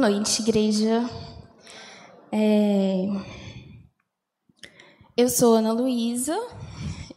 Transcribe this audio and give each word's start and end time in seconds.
Noite, 0.00 0.40
igreja. 0.40 1.04
É... 2.32 3.04
Eu 5.14 5.28
sou 5.28 5.56
Ana 5.56 5.74
Luísa, 5.74 6.34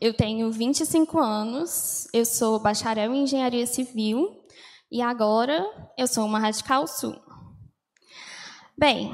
eu 0.02 0.14
tenho 0.14 0.52
25 0.52 1.18
anos, 1.18 2.10
eu 2.14 2.26
sou 2.26 2.60
bacharel 2.60 3.14
em 3.14 3.24
engenharia 3.24 3.66
civil 3.66 4.28
e 4.92 5.02
agora 5.02 5.66
eu 5.98 6.06
sou 6.08 6.26
uma 6.26 6.40
radical 6.40 6.86
sul. 6.86 7.16
Bem, 8.78 9.10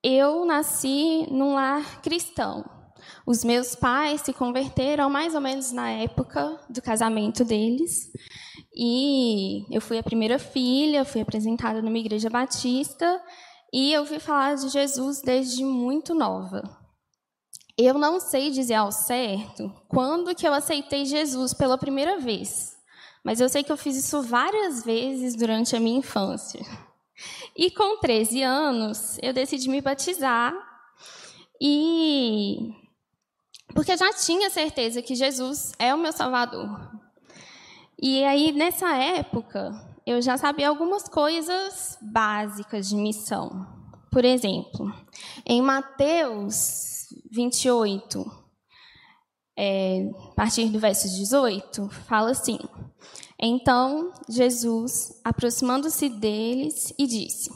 eu 0.00 0.44
nasci 0.44 1.26
num 1.28 1.54
lar 1.54 2.00
cristão. 2.02 2.64
Os 3.26 3.44
meus 3.44 3.74
pais 3.74 4.20
se 4.22 4.32
converteram 4.32 5.08
mais 5.08 5.34
ou 5.34 5.40
menos 5.40 5.72
na 5.72 5.90
época 5.90 6.60
do 6.68 6.82
casamento 6.82 7.44
deles. 7.44 8.10
E 8.74 9.64
eu 9.74 9.80
fui 9.80 9.98
a 9.98 10.02
primeira 10.02 10.38
filha, 10.38 11.04
fui 11.04 11.20
apresentada 11.20 11.80
numa 11.80 11.98
igreja 11.98 12.28
batista 12.28 13.20
e 13.72 13.92
eu 13.92 14.00
ouvi 14.00 14.18
falar 14.18 14.56
de 14.56 14.68
Jesus 14.68 15.22
desde 15.22 15.64
muito 15.64 16.14
nova. 16.14 16.62
Eu 17.78 17.94
não 17.94 18.20
sei 18.20 18.50
dizer 18.50 18.74
ao 18.74 18.92
certo 18.92 19.72
quando 19.88 20.34
que 20.34 20.46
eu 20.46 20.52
aceitei 20.52 21.06
Jesus 21.06 21.54
pela 21.54 21.78
primeira 21.78 22.18
vez, 22.18 22.76
mas 23.24 23.40
eu 23.40 23.48
sei 23.48 23.62
que 23.62 23.72
eu 23.72 23.76
fiz 23.76 23.96
isso 23.96 24.22
várias 24.22 24.84
vezes 24.84 25.34
durante 25.34 25.74
a 25.74 25.80
minha 25.80 25.98
infância. 25.98 26.60
E 27.56 27.70
com 27.70 27.98
13 27.98 28.42
anos, 28.42 29.18
eu 29.22 29.32
decidi 29.32 29.68
me 29.68 29.80
batizar 29.80 30.54
e 31.60 32.81
porque 33.74 33.92
eu 33.92 33.96
já 33.96 34.12
tinha 34.12 34.50
certeza 34.50 35.02
que 35.02 35.14
Jesus 35.14 35.72
é 35.78 35.94
o 35.94 35.98
meu 35.98 36.12
Salvador. 36.12 36.90
E 38.00 38.24
aí, 38.24 38.52
nessa 38.52 38.96
época, 38.96 39.72
eu 40.04 40.20
já 40.20 40.36
sabia 40.36 40.68
algumas 40.68 41.04
coisas 41.04 41.96
básicas 42.00 42.88
de 42.88 42.96
missão. 42.96 43.66
Por 44.10 44.24
exemplo, 44.24 44.92
em 45.46 45.62
Mateus 45.62 47.06
28, 47.30 48.42
é, 49.56 50.10
a 50.30 50.34
partir 50.34 50.66
do 50.66 50.78
verso 50.78 51.08
18, 51.08 51.88
fala 52.06 52.30
assim: 52.32 52.58
Então 53.38 54.12
Jesus, 54.28 55.20
aproximando-se 55.24 56.08
deles, 56.08 56.92
e 56.98 57.06
disse: 57.06 57.50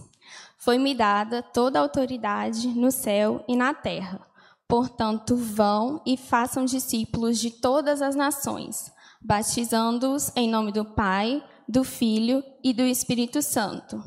Foi-me 0.59 0.95
dada 0.95 1.43
toda 1.43 1.79
a 1.79 1.83
autoridade 1.83 2.69
no 2.69 2.91
céu 2.91 3.45
e 3.47 3.57
na 3.57 3.75
terra. 3.75 4.26
Portanto, 4.69 5.37
vão 5.37 6.03
e 6.05 6.17
façam 6.17 6.65
discípulos 6.65 7.39
de 7.39 7.51
todas 7.51 8.03
as 8.03 8.17
nações 8.17 8.93
batizando-os 9.27 10.31
em 10.37 10.49
nome 10.49 10.71
do 10.71 10.85
Pai, 10.85 11.43
do 11.69 11.83
Filho 11.83 12.45
e 12.63 12.73
do 12.73 12.83
Espírito 12.83 13.43
Santo. 13.43 14.03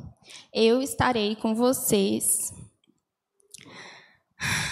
Eu 0.53 0.81
estarei 0.81 1.35
com 1.35 1.53
vocês, 1.53 2.53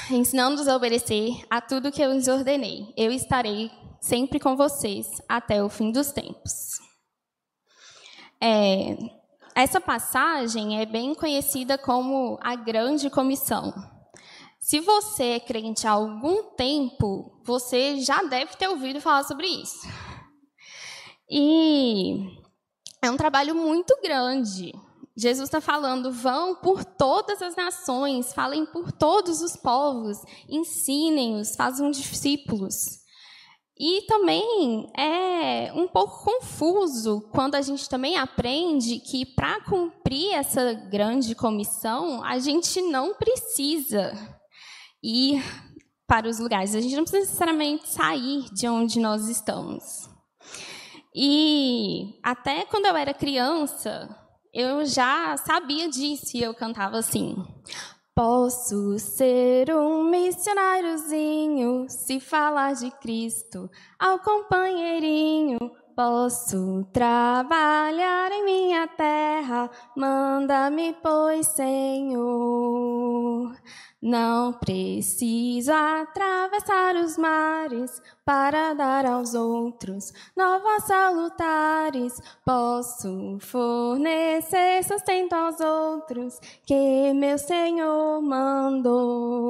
ensinando-os 0.10 0.70
a 0.70 0.76
obedecer 0.76 1.46
a 1.50 1.60
tudo 1.60 1.92
que 1.92 2.02
eu 2.02 2.14
lhes 2.14 2.30
ordenei. 2.30 2.94
Eu 2.96 3.12
estarei 3.12 3.70
sempre 4.00 4.40
com 4.40 4.56
vocês 4.56 5.22
até 5.28 5.62
o 5.62 5.68
fim 5.68 5.92
dos 5.92 6.14
tempos. 6.14 6.80
É, 8.40 8.96
essa 9.54 9.82
passagem 9.82 10.80
é 10.80 10.86
bem 10.86 11.14
conhecida 11.14 11.78
como 11.78 12.40
a 12.42 12.56
Grande 12.56 13.10
Comissão. 13.10 13.97
Se 14.68 14.82
você 14.82 15.24
é 15.24 15.40
crente 15.40 15.88
há 15.88 15.92
algum 15.92 16.44
tempo, 16.44 17.40
você 17.46 18.02
já 18.02 18.22
deve 18.24 18.58
ter 18.58 18.68
ouvido 18.68 19.00
falar 19.00 19.24
sobre 19.24 19.48
isso. 19.48 19.88
E 21.30 22.38
é 23.02 23.10
um 23.10 23.16
trabalho 23.16 23.56
muito 23.56 23.98
grande. 24.04 24.74
Jesus 25.16 25.48
está 25.48 25.62
falando: 25.62 26.12
vão 26.12 26.56
por 26.56 26.84
todas 26.84 27.42
as 27.42 27.56
nações, 27.56 28.34
falem 28.34 28.66
por 28.66 28.92
todos 28.92 29.42
os 29.42 29.56
povos, 29.56 30.18
ensinem-os, 30.50 31.56
façam 31.56 31.90
discípulos. 31.90 33.06
E 33.80 34.02
também 34.02 34.92
é 34.98 35.72
um 35.74 35.88
pouco 35.88 36.26
confuso 36.26 37.22
quando 37.32 37.56
a 37.56 37.62
gente 37.62 37.88
também 37.88 38.18
aprende 38.18 39.00
que 39.00 39.26
para 39.26 39.62
cumprir 39.62 40.34
essa 40.34 40.74
grande 40.74 41.34
comissão, 41.36 42.22
a 42.22 42.38
gente 42.38 42.82
não 42.82 43.14
precisa 43.14 44.12
ir 45.04 45.44
para 46.08 46.28
os 46.28 46.40
lugares, 46.40 46.74
a 46.74 46.82
gente 46.82 46.96
não 46.96 47.04
precisa 47.04 47.26
necessariamente 47.26 47.90
sair 47.90 48.46
de 48.54 48.68
onde 48.68 49.00
nós 49.00 49.28
estamos. 49.28 50.10
E 51.14 52.20
até 52.24 52.66
quando 52.66 52.86
eu 52.86 52.96
era 52.96 53.14
criança, 53.14 54.08
eu 54.54 54.86
já 54.86 55.36
sabia 55.38 55.90
disso 55.90 56.38
e 56.38 56.44
eu 56.44 56.54
cantava 56.54 56.98
assim: 56.98 57.36
Posso 58.16 58.98
ser 58.98 59.70
um 59.76 60.10
missionáriozinho 60.10 61.88
se 61.90 62.20
falar 62.20 62.74
de 62.74 62.90
Cristo 62.92 63.70
ao 64.00 64.20
companheirinho. 64.20 65.58
Posso 65.98 66.86
trabalhar 66.94 68.32
em 68.32 68.46
minha 68.46 68.88
terra, 68.88 69.68
manda-me, 69.96 70.96
pois, 71.02 71.48
Senhor. 71.48 72.78
Não 74.00 74.54
preciso 74.54 75.74
atravessar 75.74 76.96
os 76.98 77.18
mares 77.18 78.00
para 78.24 78.76
dar 78.76 79.08
aos 79.08 79.34
outros 79.34 80.14
novas 80.38 80.84
salutares. 80.84 82.22
Posso 82.46 83.40
fornecer 83.40 84.84
sustento 84.84 85.34
aos 85.34 85.60
outros 85.60 86.40
que 86.64 87.12
meu 87.16 87.40
Senhor 87.40 88.22
mandou. 88.22 89.48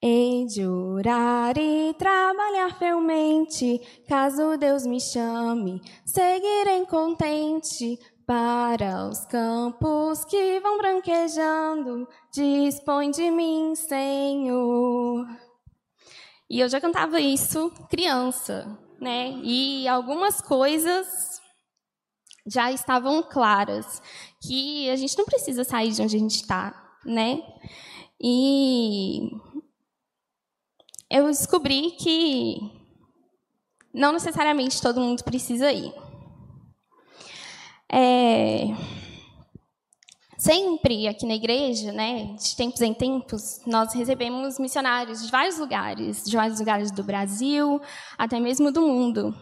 Hei 0.00 0.46
de 0.46 0.64
orar 0.66 1.58
e 1.58 1.92
trabalhar 1.94 2.39
fielmente, 2.78 3.80
caso 4.08 4.56
Deus 4.56 4.86
me 4.86 5.00
chame, 5.00 5.80
seguirei 6.04 6.84
contente 6.86 7.98
para 8.26 9.08
os 9.08 9.24
campos 9.26 10.24
que 10.24 10.60
vão 10.60 10.78
branquejando, 10.78 12.06
dispõe 12.32 13.10
de 13.10 13.30
mim, 13.30 13.74
Senhor. 13.74 15.26
E 16.48 16.60
eu 16.60 16.68
já 16.68 16.80
cantava 16.80 17.20
isso 17.20 17.72
criança, 17.88 18.78
né? 19.00 19.30
E 19.42 19.88
algumas 19.88 20.40
coisas 20.40 21.40
já 22.46 22.72
estavam 22.72 23.22
claras, 23.22 24.02
que 24.42 24.88
a 24.90 24.96
gente 24.96 25.16
não 25.16 25.24
precisa 25.24 25.64
sair 25.64 25.92
de 25.92 26.02
onde 26.02 26.16
a 26.16 26.18
gente 26.18 26.36
está, 26.36 26.74
né? 27.04 27.40
E 28.22 29.30
eu 31.10 31.26
descobri 31.26 31.90
que 31.92 32.60
não 33.92 34.12
necessariamente 34.12 34.80
todo 34.80 35.00
mundo 35.00 35.24
precisa 35.24 35.72
ir. 35.72 35.92
É, 37.92 38.66
sempre 40.38 41.08
aqui 41.08 41.26
na 41.26 41.34
igreja, 41.34 41.90
né, 41.90 42.36
de 42.36 42.54
tempos 42.56 42.80
em 42.80 42.94
tempos, 42.94 43.60
nós 43.66 43.92
recebemos 43.92 44.60
missionários 44.60 45.24
de 45.24 45.30
vários 45.30 45.58
lugares, 45.58 46.24
de 46.24 46.36
vários 46.36 46.60
lugares 46.60 46.92
do 46.92 47.02
Brasil, 47.02 47.80
até 48.16 48.38
mesmo 48.38 48.70
do 48.70 48.82
mundo. 48.82 49.34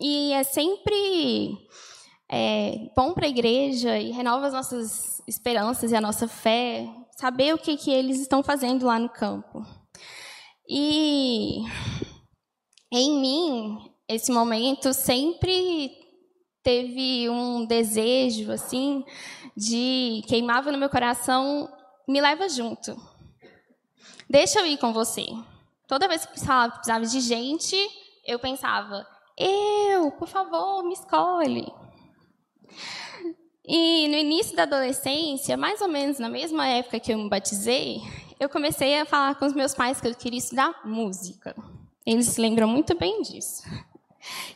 E 0.00 0.32
é 0.32 0.42
sempre 0.42 1.56
é, 2.28 2.90
bom 2.96 3.14
para 3.14 3.26
a 3.26 3.30
igreja 3.30 3.96
e 3.96 4.10
renova 4.10 4.48
as 4.48 4.52
nossas 4.52 5.22
esperanças 5.28 5.92
e 5.92 5.96
a 5.96 6.00
nossa 6.00 6.26
fé, 6.26 6.88
saber 7.16 7.54
o 7.54 7.58
que, 7.58 7.76
que 7.76 7.90
eles 7.90 8.20
estão 8.20 8.42
fazendo 8.42 8.86
lá 8.86 8.98
no 8.98 9.08
campo. 9.08 9.64
E 10.68 11.62
em 12.92 13.20
mim, 13.20 13.90
esse 14.08 14.32
momento 14.32 14.92
sempre 14.92 15.90
teve 16.62 17.28
um 17.30 17.64
desejo 17.64 18.50
assim 18.50 19.04
de 19.56 20.22
queimava 20.26 20.72
no 20.72 20.78
meu 20.78 20.88
coração, 20.88 21.68
me 22.08 22.20
leva 22.20 22.48
junto. 22.48 22.96
Deixa 24.28 24.58
eu 24.58 24.66
ir 24.66 24.78
com 24.78 24.92
você. 24.92 25.24
Toda 25.86 26.08
vez 26.08 26.26
que 26.26 26.32
precisava, 26.32 27.06
de 27.06 27.20
gente, 27.20 27.76
eu 28.26 28.38
pensava, 28.40 29.06
eu, 29.38 30.10
por 30.12 30.26
favor, 30.26 30.82
me 30.82 30.94
escolhe. 30.94 31.72
E 33.64 34.08
no 34.08 34.16
início 34.16 34.56
da 34.56 34.64
adolescência, 34.64 35.56
mais 35.56 35.80
ou 35.80 35.88
menos 35.88 36.18
na 36.18 36.28
mesma 36.28 36.66
época 36.66 36.98
que 36.98 37.12
eu 37.12 37.18
me 37.18 37.28
batizei, 37.28 38.00
eu 38.38 38.48
comecei 38.48 39.00
a 39.00 39.06
falar 39.06 39.34
com 39.36 39.46
os 39.46 39.54
meus 39.54 39.74
pais 39.74 40.00
que 40.00 40.08
eu 40.08 40.14
queria 40.14 40.38
estudar 40.38 40.82
música. 40.84 41.54
Eles 42.04 42.26
se 42.26 42.40
lembram 42.40 42.68
muito 42.68 42.96
bem 42.96 43.22
disso. 43.22 43.62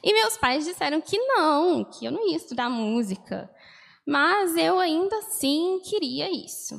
E 0.02 0.12
meus 0.12 0.36
pais 0.36 0.64
disseram 0.64 1.00
que 1.00 1.18
não, 1.18 1.84
que 1.84 2.04
eu 2.04 2.12
não 2.12 2.28
ia 2.28 2.36
estudar 2.36 2.68
música. 2.68 3.50
Mas 4.06 4.56
eu 4.56 4.78
ainda 4.78 5.16
assim 5.18 5.80
queria 5.84 6.30
isso. 6.30 6.74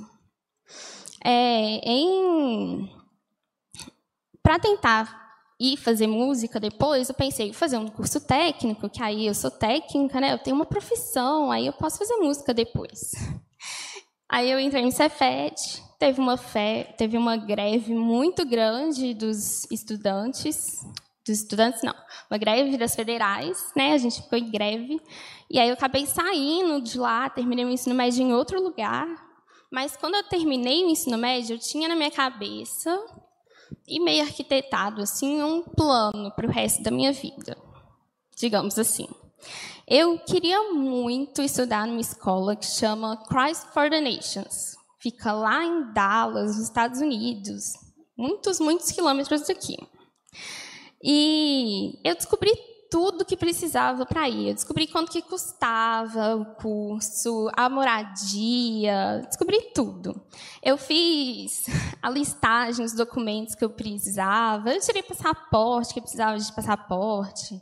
É, 1.23 1.79
em... 1.89 2.89
Para 4.43 4.59
tentar 4.59 5.21
ir 5.59 5.77
fazer 5.77 6.07
música 6.07 6.59
depois, 6.59 7.07
eu 7.07 7.15
pensei, 7.15 7.53
fazer 7.53 7.77
um 7.77 7.87
curso 7.87 8.19
técnico, 8.19 8.89
que 8.89 9.01
aí 9.01 9.27
eu 9.27 9.35
sou 9.35 9.51
técnica, 9.51 10.19
né? 10.19 10.33
Eu 10.33 10.39
tenho 10.39 10.55
uma 10.55 10.65
profissão, 10.65 11.51
aí 11.51 11.67
eu 11.67 11.73
posso 11.73 11.99
fazer 11.99 12.15
música 12.15 12.53
depois. 12.53 13.11
Aí 14.31 14.49
eu 14.49 14.57
entrei 14.61 14.81
no 14.81 14.93
Cefet, 14.93 15.83
teve 15.99 16.21
uma 16.21 16.37
fé, 16.37 16.95
teve 16.97 17.17
uma 17.17 17.35
greve 17.35 17.93
muito 17.93 18.45
grande 18.45 19.13
dos 19.13 19.69
estudantes, 19.69 20.85
dos 21.25 21.41
estudantes 21.41 21.83
não, 21.83 21.93
uma 22.29 22.37
greve 22.37 22.77
das 22.77 22.95
federais, 22.95 23.73
né? 23.75 23.91
A 23.91 23.97
gente 23.97 24.21
ficou 24.21 24.39
em 24.39 24.49
greve. 24.49 25.01
E 25.49 25.59
aí 25.59 25.67
eu 25.67 25.73
acabei 25.73 26.05
saindo 26.05 26.79
de 26.79 26.97
lá, 26.97 27.29
terminei 27.29 27.65
o 27.65 27.69
ensino 27.69 27.93
médio 27.93 28.23
em 28.23 28.33
outro 28.33 28.63
lugar. 28.63 29.05
Mas 29.69 29.97
quando 29.97 30.15
eu 30.15 30.23
terminei 30.23 30.85
o 30.85 30.89
ensino 30.89 31.17
médio, 31.17 31.55
eu 31.55 31.59
tinha 31.59 31.89
na 31.89 31.95
minha 31.95 32.09
cabeça 32.09 32.97
e 33.85 33.99
meio 33.99 34.23
arquitetado 34.23 35.01
assim 35.01 35.43
um 35.43 35.61
plano 35.61 36.31
para 36.31 36.47
o 36.47 36.49
resto 36.49 36.81
da 36.81 36.89
minha 36.89 37.11
vida, 37.11 37.57
digamos 38.37 38.79
assim. 38.79 39.09
Eu 39.87 40.19
queria 40.19 40.71
muito 40.71 41.41
estudar 41.41 41.85
numa 41.87 42.01
escola 42.01 42.55
que 42.55 42.65
chama 42.65 43.17
Christ 43.27 43.67
for 43.73 43.89
the 43.89 43.99
Nations. 43.99 44.75
Fica 44.99 45.33
lá 45.33 45.63
em 45.63 45.91
Dallas, 45.93 46.55
nos 46.55 46.65
Estados 46.65 47.01
Unidos, 47.01 47.73
muitos, 48.17 48.59
muitos 48.59 48.91
quilômetros 48.91 49.47
daqui. 49.47 49.77
E 51.03 51.99
eu 52.03 52.15
descobri 52.15 52.51
tudo 52.91 53.25
que 53.25 53.37
precisava 53.37 54.05
para 54.05 54.27
ir. 54.27 54.49
Eu 54.49 54.53
descobri 54.53 54.85
quanto 54.85 55.11
que 55.11 55.21
custava 55.21 56.35
o 56.35 56.45
curso, 56.55 57.49
a 57.55 57.69
moradia, 57.69 59.23
descobri 59.25 59.71
tudo. 59.73 60.21
Eu 60.61 60.77
fiz 60.77 61.65
a 62.01 62.09
listagem 62.09 62.85
dos 62.85 62.93
documentos 62.93 63.55
que 63.55 63.63
eu 63.63 63.69
precisava, 63.69 64.73
eu 64.73 64.81
tirei 64.81 65.01
passaporte, 65.01 65.93
que 65.93 66.01
precisava 66.01 66.37
de 66.37 66.53
passaporte. 66.53 67.61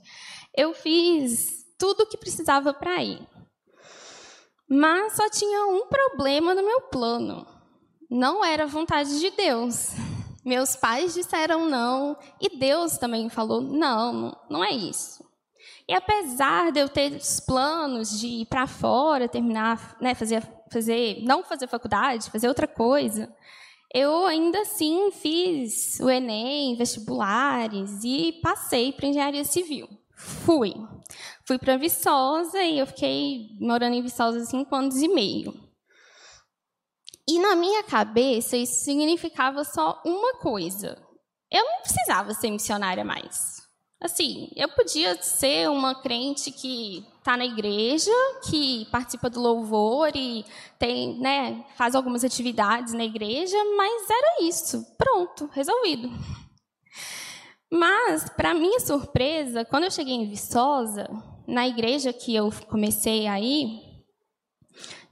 Eu 0.57 0.73
fiz 0.73 1.58
tudo 1.79 2.03
o 2.03 2.05
que 2.05 2.17
precisava 2.17 2.73
para 2.73 3.01
ir. 3.01 3.25
Mas 4.69 5.13
só 5.13 5.27
tinha 5.29 5.65
um 5.65 5.87
problema 5.87 6.53
no 6.53 6.63
meu 6.63 6.81
plano. 6.81 7.47
Não 8.07 8.45
era 8.45 8.67
vontade 8.67 9.19
de 9.19 9.31
Deus. 9.31 9.93
Meus 10.45 10.75
pais 10.75 11.13
disseram 11.13 11.67
não 11.69 12.17
e 12.39 12.57
Deus 12.57 12.97
também 12.97 13.29
falou 13.29 13.61
não, 13.61 14.37
não 14.49 14.63
é 14.63 14.71
isso. 14.71 15.27
E 15.87 15.93
apesar 15.93 16.71
de 16.71 16.79
eu 16.79 16.87
ter 16.87 17.13
os 17.13 17.39
planos 17.39 18.19
de 18.19 18.27
ir 18.27 18.45
para 18.45 18.67
fora, 18.67 19.27
terminar, 19.27 19.97
né, 19.99 20.13
fazer, 20.13 20.47
fazer, 20.71 21.23
não 21.23 21.43
fazer 21.43 21.67
faculdade, 21.67 22.29
fazer 22.29 22.47
outra 22.47 22.67
coisa, 22.67 23.27
eu 23.93 24.27
ainda 24.27 24.61
assim 24.61 25.09
fiz 25.11 25.99
o 25.99 26.09
Enem, 26.09 26.75
vestibulares 26.75 28.03
e 28.03 28.39
passei 28.43 28.93
para 28.93 29.07
engenharia 29.07 29.43
civil. 29.43 29.89
Fui. 30.15 30.73
Fui 31.49 31.57
para 31.57 31.77
Viçosa 31.77 32.61
e 32.61 32.77
eu 32.77 32.85
fiquei 32.85 33.57
morando 33.59 33.95
em 33.95 34.03
Viçosa 34.03 34.45
cinco 34.45 34.75
anos 34.75 35.01
e 35.01 35.07
meio. 35.07 35.51
E 37.27 37.39
na 37.39 37.55
minha 37.55 37.81
cabeça 37.81 38.55
isso 38.55 38.83
significava 38.83 39.63
só 39.63 39.99
uma 40.05 40.35
coisa. 40.35 40.95
Eu 41.49 41.65
não 41.65 41.81
precisava 41.81 42.35
ser 42.35 42.51
missionária 42.51 43.03
mais. 43.03 43.63
Assim, 43.99 44.51
eu 44.55 44.69
podia 44.69 45.19
ser 45.23 45.71
uma 45.71 45.99
crente 45.99 46.51
que 46.51 47.03
está 47.17 47.35
na 47.35 47.45
igreja, 47.45 48.11
que 48.47 48.85
participa 48.91 49.27
do 49.27 49.41
louvor 49.41 50.11
e 50.15 50.45
tem, 50.77 51.19
né, 51.19 51.65
faz 51.75 51.95
algumas 51.95 52.23
atividades 52.23 52.93
na 52.93 53.05
igreja, 53.05 53.57
mas 53.75 54.07
era 54.07 54.43
isso. 54.43 54.85
Pronto, 54.99 55.49
resolvido. 55.51 56.11
Mas, 57.71 58.29
para 58.29 58.53
minha 58.53 58.79
surpresa, 58.79 59.65
quando 59.65 59.85
eu 59.85 59.91
cheguei 59.91 60.13
em 60.13 60.29
Viçosa, 60.29 61.07
na 61.49 61.67
igreja 61.67 62.13
que 62.13 62.35
eu 62.35 62.51
comecei 62.67 63.27
aí, 63.27 63.81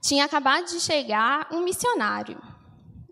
tinha 0.00 0.24
acabado 0.24 0.66
de 0.66 0.80
chegar 0.80 1.48
um 1.52 1.60
missionário. 1.60 2.40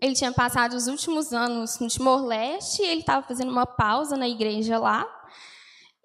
Ele 0.01 0.13
tinha 0.13 0.31
passado 0.31 0.73
os 0.73 0.87
últimos 0.87 1.33
anos 1.33 1.79
no 1.79 1.87
Timor-Leste, 1.87 2.81
ele 2.81 3.01
estava 3.01 3.25
fazendo 3.27 3.51
uma 3.51 3.65
pausa 3.65 4.15
na 4.15 4.27
igreja 4.27 4.79
lá. 4.79 5.05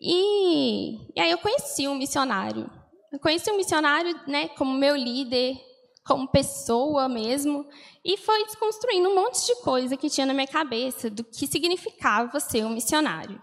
E, 0.00 0.96
e 1.14 1.20
aí 1.20 1.30
eu 1.30 1.38
conheci 1.38 1.86
um 1.86 1.94
missionário. 1.94 2.70
Eu 3.12 3.20
conheci 3.20 3.50
um 3.50 3.56
missionário 3.56 4.18
né, 4.26 4.48
como 4.48 4.72
meu 4.72 4.96
líder, 4.96 5.56
como 6.04 6.26
pessoa 6.26 7.08
mesmo, 7.08 7.64
e 8.04 8.16
foi 8.16 8.44
desconstruindo 8.46 9.10
um 9.10 9.14
monte 9.14 9.46
de 9.46 9.54
coisa 9.62 9.96
que 9.96 10.10
tinha 10.10 10.26
na 10.26 10.34
minha 10.34 10.48
cabeça 10.48 11.08
do 11.08 11.22
que 11.22 11.46
significava 11.46 12.40
ser 12.40 12.64
um 12.64 12.70
missionário. 12.70 13.40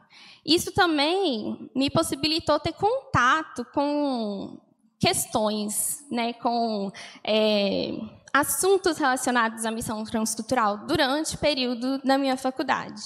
Isso 0.49 0.71
também 0.71 1.69
me 1.75 1.91
possibilitou 1.91 2.59
ter 2.59 2.73
contato 2.73 3.63
com 3.71 4.59
questões, 4.99 6.03
né, 6.09 6.33
com 6.33 6.91
é, 7.23 7.91
assuntos 8.33 8.97
relacionados 8.97 9.63
à 9.63 9.69
missão 9.69 10.03
transcultural 10.03 10.87
durante 10.87 11.35
o 11.35 11.37
período 11.37 11.99
da 11.99 12.17
minha 12.17 12.35
faculdade. 12.35 12.99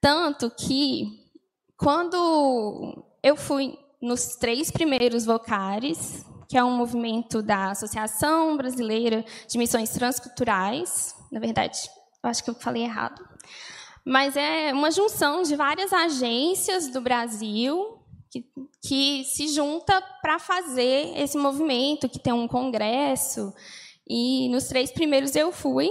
Tanto 0.00 0.50
que, 0.50 1.26
quando 1.76 3.04
eu 3.22 3.36
fui 3.36 3.78
nos 4.00 4.36
três 4.36 4.70
primeiros 4.70 5.26
vocares, 5.26 6.24
que 6.48 6.56
é 6.56 6.64
um 6.64 6.74
movimento 6.74 7.42
da 7.42 7.72
Associação 7.72 8.56
Brasileira 8.56 9.22
de 9.46 9.58
Missões 9.58 9.90
Transculturais. 9.90 11.14
Na 11.30 11.38
verdade, 11.38 11.78
eu 12.24 12.30
acho 12.30 12.42
que 12.42 12.48
eu 12.48 12.54
falei 12.54 12.84
errado. 12.84 13.27
Mas 14.04 14.36
é 14.36 14.72
uma 14.72 14.90
junção 14.90 15.42
de 15.42 15.54
várias 15.56 15.92
agências 15.92 16.88
do 16.88 17.00
Brasil 17.00 17.98
que, 18.30 18.44
que 18.82 19.24
se 19.24 19.48
junta 19.48 20.00
para 20.22 20.38
fazer 20.38 21.12
esse 21.16 21.36
movimento, 21.36 22.08
que 22.08 22.18
tem 22.18 22.32
um 22.32 22.48
congresso. 22.48 23.52
E 24.08 24.48
nos 24.48 24.64
três 24.68 24.90
primeiros 24.90 25.36
eu 25.36 25.52
fui. 25.52 25.90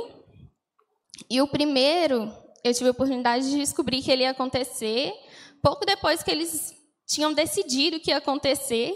E 1.29 1.41
o 1.41 1.47
primeiro, 1.47 2.31
eu 2.63 2.73
tive 2.73 2.89
a 2.89 2.91
oportunidade 2.91 3.49
de 3.49 3.57
descobrir 3.57 4.01
que 4.01 4.11
ele 4.11 4.23
ia 4.23 4.31
acontecer 4.31 5.13
pouco 5.61 5.85
depois 5.85 6.23
que 6.23 6.31
eles 6.31 6.73
tinham 7.07 7.33
decidido 7.33 7.99
que 7.99 8.11
ia 8.11 8.17
acontecer 8.17 8.95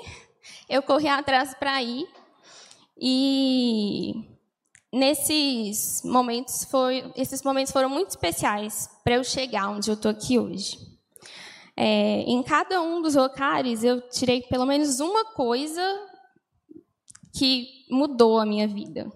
eu 0.70 0.82
corri 0.82 1.08
atrás 1.08 1.53
para 1.53 1.82
ir. 1.82 2.08
E 2.98 4.30
nesses 4.91 6.01
momentos 6.03 6.65
foi, 6.65 7.12
esses 7.15 7.41
momentos 7.43 7.71
foram 7.71 7.89
muito 7.89 8.10
especiais 8.10 8.89
para 9.03 9.15
eu 9.15 9.24
chegar 9.24 9.69
onde 9.69 9.89
eu 9.89 9.93
estou 9.93 10.12
aqui 10.12 10.38
hoje. 10.38 10.77
É, 11.75 12.21
em 12.21 12.43
cada 12.43 12.81
um 12.81 13.01
dos 13.01 13.15
locais 13.15 13.83
eu 13.83 14.01
tirei 14.10 14.41
pelo 14.41 14.65
menos 14.65 15.00
uma 15.00 15.25
coisa 15.33 15.81
que 17.33 17.86
mudou 17.89 18.39
a 18.39 18.45
minha 18.45 18.67
vida. 18.67 19.12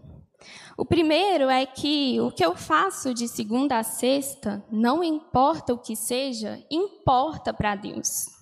O 0.77 0.85
primeiro 0.85 1.49
é 1.49 1.65
que 1.65 2.19
o 2.19 2.31
que 2.31 2.45
eu 2.45 2.55
faço 2.55 3.13
de 3.13 3.27
segunda 3.27 3.79
a 3.79 3.83
sexta, 3.83 4.65
não 4.71 5.03
importa 5.03 5.73
o 5.73 5.77
que 5.77 5.95
seja, 5.95 6.61
importa 6.69 7.53
para 7.53 7.75
Deus 7.75 8.34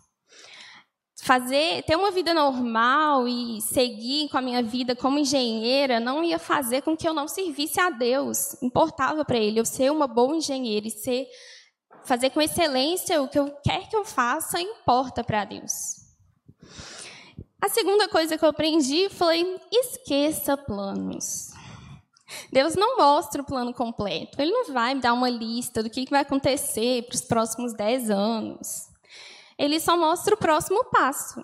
fazer, 1.24 1.84
ter 1.84 1.96
uma 1.96 2.12
vida 2.12 2.34
normal 2.34 3.28
e 3.30 3.62
seguir 3.62 4.28
com 4.30 4.38
a 4.38 4.42
minha 4.42 4.62
vida 4.62 4.94
como 4.94 5.18
engenheira 5.18 5.98
não 5.98 6.22
ia 6.22 6.38
fazer 6.38 6.82
com 6.82 6.98
que 6.98 7.08
eu 7.08 7.14
não 7.14 7.30
servisse 7.30 7.80
a 7.80 7.90
Deus. 7.90 8.62
Importava 8.62 9.24
para 9.24 9.38
ele 9.38 9.58
eu 9.58 9.66
ser 9.66 9.90
uma 9.90 10.06
boa 10.06 10.36
engenheira 10.36 10.86
e 10.86 10.92
ser 10.92 11.26
fazer 12.04 12.30
com 12.32 12.42
excelência 12.42 13.22
o 13.22 13.30
que 13.30 13.40
eu 13.40 13.50
quer 13.64 13.88
que 13.88 13.96
eu 13.96 14.04
faça 14.04 14.60
importa 14.60 15.24
para 15.24 15.46
Deus. 15.46 15.72
A 17.62 17.70
segunda 17.70 18.10
coisa 18.10 18.38
que 18.38 18.44
eu 18.44 18.50
aprendi 18.50 19.08
foi 19.08 19.58
esqueça 19.72 20.58
planos. 20.58 21.52
Deus 22.52 22.76
não 22.76 22.98
mostra 22.98 23.42
o 23.42 23.46
plano 23.46 23.74
completo. 23.74 24.42
Ele 24.42 24.52
não 24.52 24.74
vai 24.74 24.94
me 24.94 25.00
dar 25.00 25.14
uma 25.14 25.30
lista 25.30 25.82
do 25.82 25.90
que 25.90 26.06
vai 26.10 26.22
acontecer 26.22 27.04
para 27.04 27.16
os 27.16 27.22
próximos 27.22 27.74
dez 27.74 28.10
anos 28.10 28.93
ele 29.58 29.80
só 29.80 29.98
mostra 29.98 30.36
o 30.36 30.38
próximo 30.38 30.84
passo. 30.86 31.44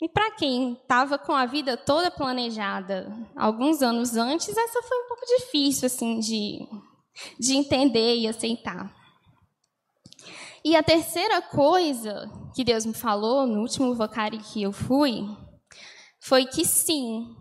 E 0.00 0.08
para 0.08 0.30
quem 0.32 0.72
estava 0.72 1.18
com 1.18 1.32
a 1.32 1.44
vida 1.44 1.76
toda 1.76 2.10
planejada 2.10 3.12
alguns 3.36 3.82
anos 3.82 4.16
antes, 4.16 4.56
essa 4.56 4.82
foi 4.82 4.98
um 5.04 5.08
pouco 5.08 5.26
difícil 5.26 5.86
assim 5.86 6.18
de, 6.20 6.66
de 7.38 7.54
entender 7.54 8.16
e 8.16 8.26
aceitar. 8.26 8.94
E 10.64 10.74
a 10.76 10.82
terceira 10.82 11.42
coisa 11.42 12.30
que 12.54 12.64
Deus 12.64 12.84
me 12.86 12.94
falou 12.94 13.46
no 13.46 13.60
último 13.60 13.94
vocário 13.94 14.38
que 14.38 14.62
eu 14.62 14.72
fui 14.72 15.24
foi 16.18 16.44
que 16.44 16.64
sim, 16.66 17.34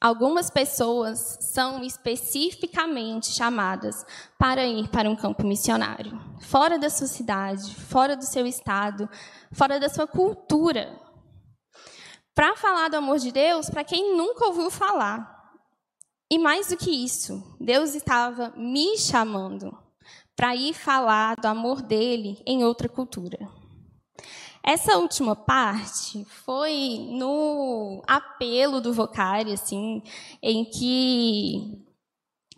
Algumas 0.00 0.48
pessoas 0.48 1.36
são 1.42 1.84
especificamente 1.84 3.26
chamadas 3.32 4.06
para 4.38 4.64
ir 4.64 4.88
para 4.88 5.10
um 5.10 5.14
campo 5.14 5.46
missionário, 5.46 6.18
fora 6.40 6.78
da 6.78 6.88
sua 6.88 7.06
cidade, 7.06 7.74
fora 7.74 8.16
do 8.16 8.24
seu 8.24 8.46
estado, 8.46 9.06
fora 9.52 9.78
da 9.78 9.90
sua 9.90 10.06
cultura. 10.06 10.98
Para 12.34 12.56
falar 12.56 12.88
do 12.88 12.96
amor 12.96 13.18
de 13.18 13.30
Deus 13.30 13.68
para 13.68 13.84
quem 13.84 14.16
nunca 14.16 14.46
ouviu 14.46 14.70
falar. 14.70 15.38
E 16.30 16.38
mais 16.38 16.68
do 16.68 16.78
que 16.78 16.90
isso, 16.90 17.54
Deus 17.60 17.94
estava 17.94 18.54
me 18.56 18.96
chamando 18.96 19.76
para 20.34 20.56
ir 20.56 20.72
falar 20.72 21.36
do 21.36 21.46
amor 21.46 21.82
dele 21.82 22.42
em 22.46 22.64
outra 22.64 22.88
cultura. 22.88 23.59
Essa 24.62 24.98
última 24.98 25.34
parte 25.34 26.24
foi 26.44 27.08
no 27.10 28.02
apelo 28.06 28.80
do 28.80 28.92
vocário, 28.92 29.52
assim, 29.52 30.02
em 30.42 30.64
que 30.64 31.82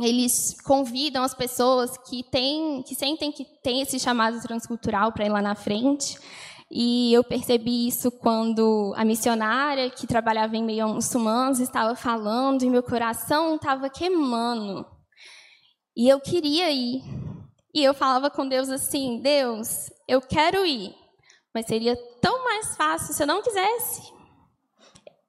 eles 0.01 0.57
convidam 0.63 1.23
as 1.23 1.35
pessoas 1.35 1.97
que 2.09 2.23
têm, 2.25 2.83
que 2.83 2.95
sentem 2.95 3.31
que 3.31 3.45
tem 3.63 3.81
esse 3.83 4.01
chamado 4.01 4.41
transcultural 4.41 5.13
para 5.13 5.27
ir 5.27 5.29
lá 5.29 5.41
na 5.41 5.55
frente. 5.55 6.19
E 6.71 7.13
eu 7.13 7.23
percebi 7.23 7.87
isso 7.87 8.11
quando 8.11 8.95
a 8.97 9.05
missionária 9.05 9.91
que 9.91 10.07
trabalhava 10.07 10.57
em 10.57 10.65
meio 10.65 10.87
a 10.87 10.89
muçulmanos 10.89 11.61
estava 11.61 11.95
falando 11.95 12.63
e 12.63 12.71
meu 12.71 12.83
coração 12.83 13.57
estava 13.57 13.91
queimando. 13.91 14.87
E 15.95 16.09
eu 16.09 16.19
queria 16.19 16.71
ir. 16.71 17.03
E 17.75 17.85
eu 17.85 17.93
falava 17.93 18.31
com 18.31 18.49
Deus 18.49 18.71
assim: 18.71 19.21
Deus, 19.21 19.91
eu 20.09 20.21
quero 20.23 20.65
ir, 20.65 20.95
mas 21.55 21.67
seria 21.67 21.97
tão 22.21 22.45
mais 22.45 22.77
fácil 22.77 23.15
se 23.15 23.23
eu 23.23 23.27
não 23.27 23.43
quisesse. 23.43 24.13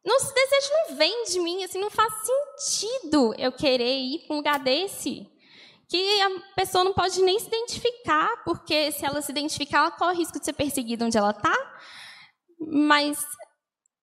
Não, 0.05 0.17
esse 0.17 0.33
desejo 0.33 0.69
não 0.73 0.95
vem 0.97 1.23
de 1.25 1.39
mim, 1.39 1.63
assim, 1.63 1.79
não 1.79 1.89
faz 1.89 2.13
sentido 2.59 3.33
eu 3.37 3.51
querer 3.51 3.97
ir 3.97 4.19
para 4.25 4.33
um 4.33 4.37
lugar 4.37 4.59
desse. 4.59 5.27
Que 5.87 6.21
a 6.21 6.29
pessoa 6.55 6.83
não 6.83 6.93
pode 6.93 7.21
nem 7.21 7.39
se 7.39 7.47
identificar, 7.47 8.43
porque 8.43 8.91
se 8.91 9.05
ela 9.05 9.21
se 9.21 9.31
identificar, 9.31 9.79
ela 9.79 9.91
corre 9.91 10.15
o 10.15 10.17
risco 10.17 10.39
de 10.39 10.45
ser 10.45 10.53
perseguida 10.53 11.05
onde 11.05 11.17
ela 11.17 11.31
está. 11.31 11.55
Mas 12.59 13.23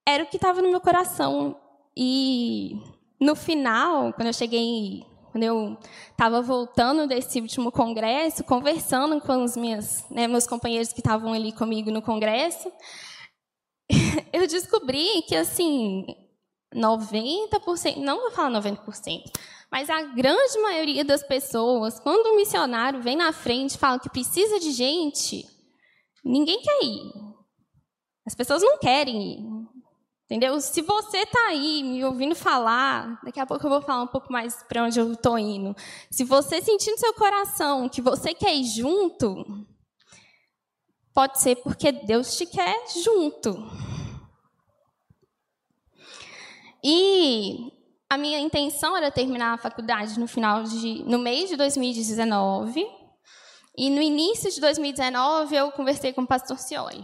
era 0.07 0.25
o 0.25 0.27
que 0.27 0.37
estava 0.37 0.63
no 0.63 0.71
meu 0.71 0.81
coração. 0.81 1.61
E 1.97 2.81
no 3.21 3.35
final, 3.35 4.13
quando 4.15 4.29
eu 4.29 4.33
cheguei, 4.33 5.05
quando 5.31 5.45
eu 5.45 5.79
estava 6.11 6.43
voltando 6.43 7.07
desse 7.07 7.41
último 7.41 7.71
congresso, 7.71 8.45
conversando 8.45 9.21
com 9.21 9.45
os 9.45 9.57
meus, 9.57 10.05
né, 10.11 10.27
meus 10.27 10.47
companheiros 10.47 10.93
que 10.93 11.01
estavam 11.01 11.33
ali 11.33 11.53
comigo 11.53 11.91
no 11.91 12.03
congresso, 12.03 12.71
eu 14.33 14.47
descobri 14.47 15.23
que, 15.29 15.37
assim, 15.37 16.05
90%, 16.75 17.97
não 17.97 18.21
vou 18.21 18.31
falar 18.31 18.61
90%, 18.61 19.23
mas 19.71 19.89
a 19.89 20.03
grande 20.03 20.59
maioria 20.61 21.05
das 21.05 21.23
pessoas, 21.23 22.01
quando 22.01 22.33
um 22.33 22.37
missionário 22.37 23.01
vem 23.01 23.17
na 23.17 23.33
frente 23.33 23.75
e 23.75 23.79
fala 23.79 24.01
que 24.01 24.11
precisa 24.11 24.59
de 24.59 24.73
gente, 24.73 25.47
ninguém 26.25 26.61
quer 26.61 26.85
ir. 26.85 27.13
As 28.27 28.35
pessoas 28.35 28.63
não 28.63 28.79
querem 28.79 29.35
ir. 29.35 29.60
Entendeu? 30.31 30.61
Se 30.61 30.81
você 30.83 31.19
está 31.19 31.49
aí 31.49 31.83
me 31.83 32.05
ouvindo 32.05 32.37
falar, 32.37 33.21
daqui 33.25 33.41
a 33.41 33.47
pouco 33.47 33.67
eu 33.67 33.71
vou 33.71 33.83
falar 33.83 34.05
um 34.05 34.07
pouco 34.07 34.33
mais 34.33 34.63
para 34.63 34.85
onde 34.85 35.01
eu 35.01 35.13
estou 35.13 35.37
indo. 35.37 35.75
Se 36.09 36.23
você 36.23 36.63
sentir 36.63 36.93
no 36.93 36.99
seu 36.99 37.13
coração 37.15 37.89
que 37.89 38.01
você 38.01 38.33
quer 38.33 38.55
ir 38.55 38.65
junto, 38.65 39.45
Pode 41.13 41.41
ser 41.41 41.57
porque 41.57 41.91
Deus 41.91 42.37
te 42.37 42.47
quer 42.47 42.77
junto. 43.05 43.59
E 46.83 47.73
a 48.09 48.17
minha 48.17 48.39
intenção 48.39 48.97
era 48.97 49.11
terminar 49.11 49.55
a 49.55 49.59
faculdade 49.59 50.19
no 50.19 50.27
final 50.27 50.63
de, 50.63 51.05
no 51.05 51.19
mês 51.19 51.51
de 51.51 51.57
2019. 51.57 52.87
E 53.77 53.91
no 53.91 54.01
início 54.01 54.51
de 54.51 54.61
2019 54.61 55.55
eu 55.55 55.73
conversei 55.73 56.13
com 56.13 56.23
o 56.23 56.27
pastor 56.27 56.59
Cioli. 56.59 57.03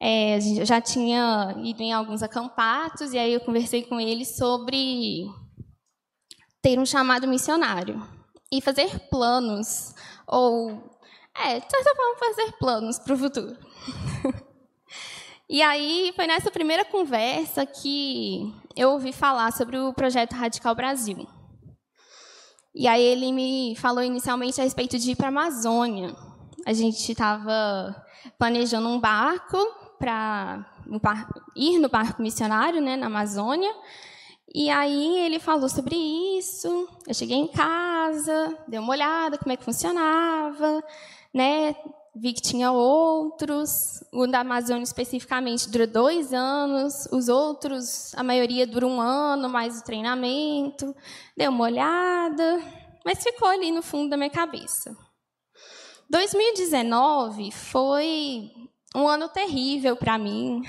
É, 0.00 0.38
já 0.40 0.80
tinha 0.80 1.56
ido 1.64 1.82
em 1.82 1.92
alguns 1.92 2.22
acampatos 2.22 3.12
e 3.12 3.18
aí 3.18 3.32
eu 3.32 3.40
conversei 3.40 3.82
com 3.82 4.00
ele 4.00 4.24
sobre 4.24 5.26
ter 6.62 6.78
um 6.78 6.86
chamado 6.86 7.26
missionário 7.26 8.00
e 8.52 8.60
fazer 8.60 9.08
planos 9.10 9.94
ou 10.26 10.98
é, 11.44 11.60
de 11.60 11.70
certa 11.70 11.94
forma, 11.94 12.18
fazer 12.18 12.52
planos 12.58 12.98
para 12.98 13.14
o 13.14 13.18
futuro. 13.18 13.56
e 15.48 15.62
aí, 15.62 16.12
foi 16.16 16.26
nessa 16.26 16.50
primeira 16.50 16.84
conversa 16.84 17.64
que 17.64 18.52
eu 18.74 18.90
ouvi 18.90 19.12
falar 19.12 19.52
sobre 19.52 19.78
o 19.78 19.92
projeto 19.92 20.32
Radical 20.32 20.74
Brasil. 20.74 21.28
E 22.74 22.88
aí 22.88 23.02
ele 23.02 23.32
me 23.32 23.76
falou 23.76 24.02
inicialmente 24.02 24.60
a 24.60 24.64
respeito 24.64 24.98
de 24.98 25.12
ir 25.12 25.16
para 25.16 25.26
a 25.26 25.28
Amazônia. 25.28 26.14
A 26.66 26.72
gente 26.72 27.12
estava 27.12 28.04
planejando 28.36 28.88
um 28.88 29.00
barco 29.00 29.58
para 29.98 30.64
ir 31.56 31.78
no 31.78 31.88
barco 31.88 32.22
missionário, 32.22 32.80
né, 32.80 32.96
na 32.96 33.06
Amazônia. 33.06 33.74
E 34.54 34.70
aí 34.70 35.18
ele 35.18 35.38
falou 35.38 35.68
sobre 35.68 35.96
isso. 36.38 36.88
Eu 37.06 37.14
cheguei 37.14 37.36
em 37.36 37.48
casa, 37.48 38.56
dei 38.66 38.78
uma 38.78 38.90
olhada 38.92 39.36
como 39.36 39.52
é 39.52 39.56
que 39.56 39.64
funcionava 39.64 40.82
né? 41.32 41.76
Vi 42.14 42.32
que 42.32 42.42
tinha 42.42 42.72
outros. 42.72 44.02
O 44.12 44.26
da 44.26 44.40
Amazônia 44.40 44.82
especificamente 44.82 45.70
dura 45.70 45.86
dois 45.86 46.32
anos. 46.32 47.06
Os 47.12 47.28
outros, 47.28 48.14
a 48.14 48.22
maioria 48.22 48.66
dura 48.66 48.86
um 48.86 49.00
ano, 49.00 49.48
mais 49.48 49.78
o 49.78 49.84
treinamento. 49.84 50.94
Dei 51.36 51.46
uma 51.46 51.64
olhada, 51.64 52.60
mas 53.04 53.22
ficou 53.22 53.48
ali 53.48 53.70
no 53.70 53.82
fundo 53.82 54.10
da 54.10 54.16
minha 54.16 54.30
cabeça. 54.30 54.96
2019 56.10 57.52
foi 57.52 58.50
um 58.94 59.06
ano 59.06 59.28
terrível 59.28 59.96
para 59.96 60.18
mim. 60.18 60.62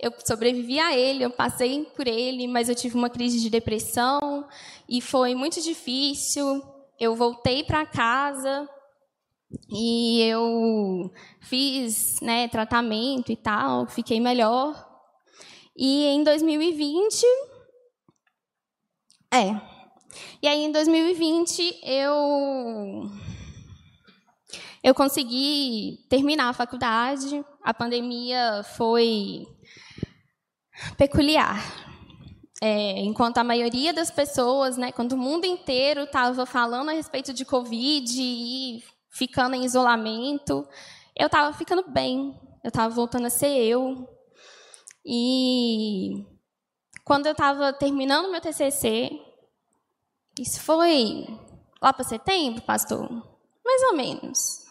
Eu 0.00 0.12
sobrevivi 0.24 0.78
a 0.80 0.96
ele, 0.96 1.24
eu 1.24 1.30
passei 1.30 1.84
por 1.84 2.06
ele, 2.06 2.48
mas 2.48 2.68
eu 2.68 2.74
tive 2.74 2.96
uma 2.96 3.10
crise 3.10 3.40
de 3.40 3.50
depressão 3.50 4.46
e 4.88 5.00
foi 5.00 5.34
muito 5.34 5.60
difícil. 5.60 6.62
Eu 6.98 7.14
voltei 7.14 7.62
para 7.62 7.84
casa 7.84 8.68
e 9.70 10.22
eu 10.22 11.10
fiz 11.40 12.20
né, 12.20 12.48
tratamento 12.48 13.30
e 13.30 13.36
tal, 13.36 13.86
fiquei 13.86 14.20
melhor. 14.20 14.84
E 15.76 16.04
em 16.06 16.24
2020. 16.24 17.24
É. 19.32 19.60
E 20.42 20.48
aí 20.48 20.64
em 20.64 20.72
2020 20.72 21.80
eu. 21.82 23.10
Eu 24.86 24.94
consegui 24.94 26.06
terminar 26.08 26.48
a 26.48 26.52
faculdade. 26.52 27.44
A 27.60 27.74
pandemia 27.74 28.62
foi 28.76 29.44
peculiar. 30.96 31.60
É, 32.62 33.00
enquanto 33.00 33.38
a 33.38 33.42
maioria 33.42 33.92
das 33.92 34.12
pessoas, 34.12 34.76
né, 34.76 34.92
quando 34.92 35.14
o 35.14 35.18
mundo 35.18 35.44
inteiro 35.44 36.04
estava 36.04 36.46
falando 36.46 36.90
a 36.90 36.92
respeito 36.92 37.32
de 37.32 37.44
Covid 37.44 38.12
e 38.16 38.80
ficando 39.10 39.56
em 39.56 39.64
isolamento, 39.64 40.64
eu 41.16 41.26
estava 41.26 41.52
ficando 41.52 41.90
bem, 41.90 42.38
eu 42.62 42.68
estava 42.68 42.94
voltando 42.94 43.26
a 43.26 43.30
ser 43.30 43.56
eu. 43.56 44.08
E 45.04 46.24
quando 47.04 47.26
eu 47.26 47.32
estava 47.32 47.72
terminando 47.72 48.30
meu 48.30 48.40
TCC, 48.40 49.10
isso 50.38 50.60
foi 50.60 51.26
lá 51.82 51.92
para 51.92 52.04
setembro, 52.04 52.62
pastor? 52.62 53.10
Mais 53.64 53.82
ou 53.90 53.96
menos. 53.96 54.65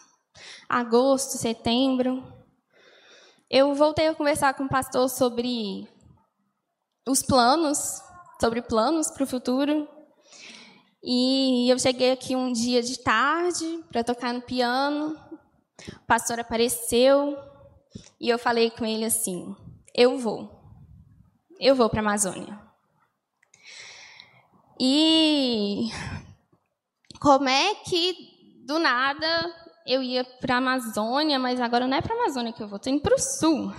Agosto, 0.68 1.38
setembro. 1.38 2.24
Eu 3.48 3.74
voltei 3.74 4.08
a 4.08 4.14
conversar 4.14 4.54
com 4.54 4.64
o 4.64 4.68
pastor 4.68 5.08
sobre 5.08 5.88
os 7.06 7.22
planos, 7.22 8.02
sobre 8.40 8.60
planos 8.60 9.08
para 9.10 9.22
o 9.22 9.26
futuro. 9.26 9.88
E 11.02 11.70
eu 11.70 11.78
cheguei 11.78 12.10
aqui 12.10 12.34
um 12.34 12.52
dia 12.52 12.82
de 12.82 12.98
tarde 12.98 13.84
para 13.92 14.02
tocar 14.02 14.34
no 14.34 14.42
piano. 14.42 15.16
O 16.02 16.06
pastor 16.06 16.40
apareceu 16.40 17.38
e 18.20 18.28
eu 18.28 18.38
falei 18.38 18.70
com 18.70 18.84
ele 18.84 19.04
assim: 19.04 19.54
Eu 19.94 20.18
vou. 20.18 20.50
Eu 21.60 21.76
vou 21.76 21.88
para 21.88 22.00
a 22.00 22.02
Amazônia. 22.02 22.60
E 24.80 25.88
como 27.20 27.48
é 27.48 27.74
que 27.76 28.64
do 28.66 28.80
nada 28.80 29.65
eu 29.86 30.02
ia 30.02 30.24
para 30.24 30.56
a 30.56 30.58
Amazônia, 30.58 31.38
mas 31.38 31.60
agora 31.60 31.86
não 31.86 31.96
é 31.96 32.02
para 32.02 32.14
a 32.14 32.18
Amazônia 32.18 32.52
que 32.52 32.62
eu 32.62 32.68
vou, 32.68 32.76
estou 32.76 32.92
indo 32.92 33.02
para 33.02 33.14
o 33.14 33.18
sul, 33.18 33.72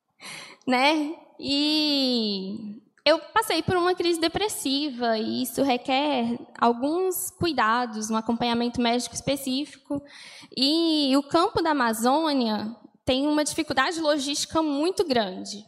né? 0.66 1.14
E 1.38 2.80
eu 3.04 3.18
passei 3.18 3.62
por 3.62 3.76
uma 3.76 3.94
crise 3.94 4.20
depressiva 4.20 5.18
e 5.18 5.42
isso 5.42 5.62
requer 5.62 6.38
alguns 6.58 7.30
cuidados, 7.30 8.10
um 8.10 8.16
acompanhamento 8.16 8.80
médico 8.80 9.14
específico. 9.14 10.02
E 10.56 11.16
o 11.16 11.22
campo 11.22 11.62
da 11.62 11.70
Amazônia 11.70 12.76
tem 13.04 13.26
uma 13.26 13.42
dificuldade 13.42 13.98
logística 14.00 14.62
muito 14.62 15.04
grande, 15.04 15.64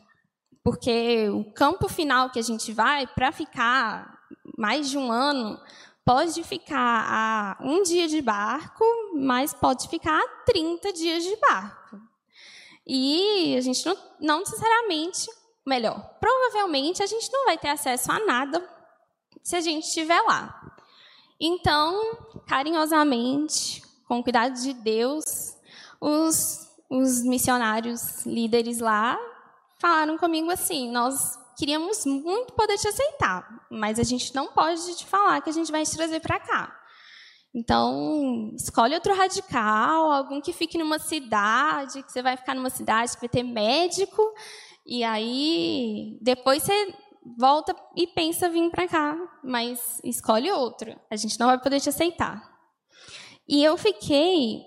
porque 0.62 1.28
o 1.30 1.44
campo 1.52 1.88
final 1.88 2.30
que 2.30 2.38
a 2.38 2.42
gente 2.42 2.70
vai, 2.72 3.06
para 3.06 3.32
ficar 3.32 4.18
mais 4.56 4.90
de 4.90 4.98
um 4.98 5.10
ano, 5.10 5.58
pode 6.04 6.42
ficar 6.44 7.06
a 7.09 7.56
um 7.61 7.82
dia 7.82 8.09
de 8.09 8.21
barco, 8.21 8.85
mas 9.14 9.54
pode 9.54 9.88
ficar 9.88 10.18
a 10.18 10.28
30 10.44 10.92
dias 10.92 11.23
de 11.23 11.37
barco. 11.37 12.00
E 12.87 13.54
a 13.56 13.61
gente 13.61 13.85
não, 13.87 13.97
não 14.21 14.38
necessariamente 14.40 15.28
melhor, 15.64 16.00
provavelmente 16.21 17.02
a 17.02 17.06
gente 17.06 17.30
não 17.32 17.44
vai 17.44 17.56
ter 17.56 17.68
acesso 17.68 18.11
a 18.11 18.18
nada 18.18 18.68
se 19.42 19.54
a 19.54 19.61
gente 19.61 19.87
estiver 19.87 20.21
lá. 20.23 20.73
Então, 21.40 22.16
carinhosamente, 22.47 23.82
com 24.06 24.23
cuidado 24.23 24.61
de 24.61 24.73
Deus, 24.73 25.56
os, 26.00 26.68
os 26.90 27.23
missionários 27.23 28.25
líderes 28.26 28.78
lá 28.78 29.18
falaram 29.78 30.16
comigo 30.18 30.50
assim: 30.50 30.90
nós 30.90 31.38
queríamos 31.56 32.04
muito 32.06 32.52
poder 32.54 32.76
te 32.78 32.88
aceitar, 32.88 33.66
mas 33.71 33.99
a 33.99 34.02
gente 34.02 34.35
não 34.35 34.52
pode 34.52 34.97
te 34.97 35.06
falar 35.06 35.40
que 35.40 35.50
a 35.50 35.52
gente 35.52 35.71
vai 35.71 35.85
te 35.85 35.97
trazer 35.97 36.21
para 36.21 36.40
cá. 36.40 36.78
Então, 37.54 38.50
escolhe 38.54 38.94
outro 38.94 39.14
radical, 39.14 40.11
algum 40.11 40.40
que 40.40 40.52
fique 40.52 40.78
numa 40.78 40.99
cidade, 40.99 42.02
que 42.02 42.11
você 42.11 42.23
vai 42.23 42.37
ficar 42.37 42.54
numa 42.54 42.71
cidade 42.71 43.12
que 43.12 43.21
vai 43.21 43.28
ter 43.28 43.42
médico, 43.42 44.23
e 44.87 45.04
aí 45.04 46.18
depois 46.23 46.62
você 46.62 46.94
volta 47.38 47.76
e 47.94 48.06
pensa 48.06 48.49
vir 48.49 48.71
para 48.71 48.88
cá, 48.88 49.16
mas 49.44 50.00
escolhe 50.02 50.50
outro. 50.50 50.99
A 51.11 51.16
gente 51.16 51.38
não 51.38 51.47
vai 51.47 51.61
poder 51.61 51.80
te 51.80 51.88
aceitar. 51.88 52.42
E 53.47 53.62
eu 53.62 53.76
fiquei 53.76 54.62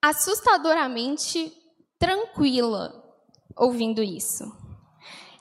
assustadoramente 0.00 1.52
tranquila 1.98 2.92
ouvindo 3.56 4.02
isso. 4.02 4.61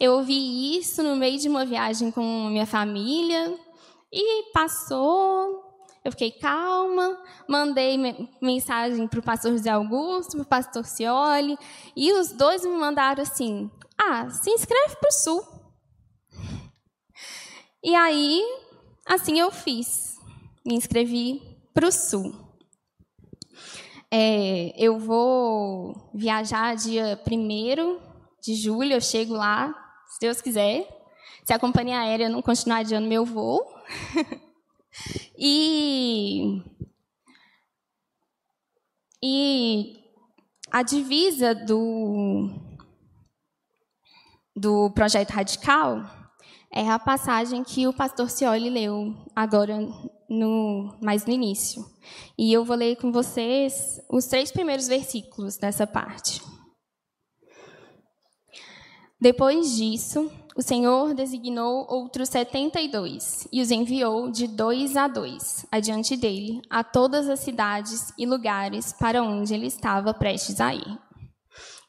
Eu 0.01 0.13
ouvi 0.13 0.79
isso 0.79 1.03
no 1.03 1.15
meio 1.15 1.37
de 1.37 1.47
uma 1.47 1.63
viagem 1.63 2.09
com 2.09 2.49
minha 2.49 2.65
família 2.65 3.55
e 4.11 4.51
passou. 4.51 5.63
Eu 6.03 6.11
fiquei 6.11 6.31
calma, 6.31 7.21
mandei 7.47 7.99
mensagem 8.41 9.07
para 9.07 9.19
o 9.19 9.23
pastor 9.23 9.51
José 9.51 9.69
Augusto, 9.69 10.31
para 10.31 10.41
o 10.41 10.45
pastor 10.45 10.85
Cioli, 10.87 11.55
e 11.95 12.11
os 12.13 12.31
dois 12.31 12.63
me 12.63 12.75
mandaram 12.75 13.21
assim: 13.21 13.69
ah, 13.95 14.27
se 14.27 14.49
inscreve 14.49 14.95
para 14.95 15.09
o 15.09 15.13
Sul. 15.13 15.47
E 17.83 17.95
aí, 17.95 18.43
assim 19.07 19.39
eu 19.39 19.51
fiz. 19.51 20.15
Me 20.63 20.75
inscrevi 20.75 21.41
para 21.73 21.87
o 21.87 21.91
Sul. 21.91 22.31
É, 24.11 24.73
eu 24.77 24.99
vou 24.99 26.09
viajar 26.13 26.75
dia 26.75 27.19
1 27.25 27.99
de 28.39 28.53
julho, 28.55 28.93
eu 28.93 29.01
chego 29.01 29.33
lá, 29.33 29.90
Deus 30.21 30.39
quiser. 30.39 30.87
Se 31.43 31.51
a 31.51 31.57
companhia 31.57 31.99
aérea 31.99 32.29
não 32.29 32.43
continuar 32.43 32.77
adiando 32.77 33.07
meu 33.07 33.25
voo. 33.25 33.65
e, 35.35 36.61
e 39.23 39.99
a 40.71 40.83
divisa 40.83 41.55
do, 41.55 42.51
do 44.55 44.91
projeto 44.91 45.31
radical 45.31 46.05
é 46.71 46.87
a 46.87 46.99
passagem 46.99 47.63
que 47.63 47.87
o 47.87 47.93
pastor 47.93 48.29
Cioli 48.29 48.69
leu 48.69 49.15
agora 49.35 49.75
no 50.29 50.95
mais 51.01 51.25
no 51.25 51.33
início. 51.33 51.83
E 52.37 52.53
eu 52.53 52.63
vou 52.63 52.77
ler 52.77 52.95
com 52.95 53.11
vocês 53.11 53.99
os 54.07 54.27
três 54.27 54.51
primeiros 54.51 54.87
versículos 54.87 55.57
dessa 55.57 55.87
parte. 55.87 56.50
Depois 59.21 59.75
disso, 59.75 60.31
o 60.57 60.63
Senhor 60.63 61.13
designou 61.13 61.85
outros 61.87 62.27
setenta 62.27 62.81
e 62.81 62.89
dois 62.89 63.47
e 63.51 63.61
os 63.61 63.69
enviou 63.69 64.31
de 64.31 64.47
dois 64.47 64.97
a 64.97 65.07
dois 65.07 65.63
adiante 65.71 66.17
dele 66.17 66.59
a 66.67 66.83
todas 66.83 67.29
as 67.29 67.39
cidades 67.39 68.11
e 68.17 68.25
lugares 68.25 68.91
para 68.93 69.21
onde 69.21 69.53
ele 69.53 69.67
estava 69.67 70.11
prestes 70.11 70.59
a 70.59 70.73
ir. 70.73 70.99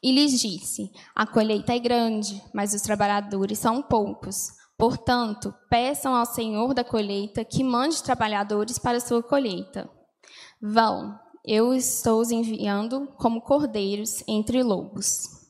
E 0.03 0.11
lhes 0.11 0.39
disse: 0.39 0.91
A 1.15 1.25
colheita 1.25 1.73
é 1.73 1.79
grande, 1.79 2.39
mas 2.53 2.75
os 2.75 2.83
trabalhadores 2.83 3.57
são 3.57 3.81
poucos. 3.81 4.49
Portanto, 4.77 5.51
peçam 5.69 6.15
ao 6.15 6.27
Senhor 6.27 6.75
da 6.75 6.83
colheita 6.83 7.43
que 7.43 7.63
mande 7.63 8.03
trabalhadores 8.03 8.77
para 8.77 8.97
a 8.97 9.01
sua 9.01 9.23
colheita. 9.23 9.89
Vão, 10.61 11.17
eu 11.43 11.73
estou 11.73 12.21
os 12.21 12.29
enviando 12.29 13.07
como 13.17 13.41
cordeiros 13.41 14.23
entre 14.27 14.61
lobos. 14.61 15.42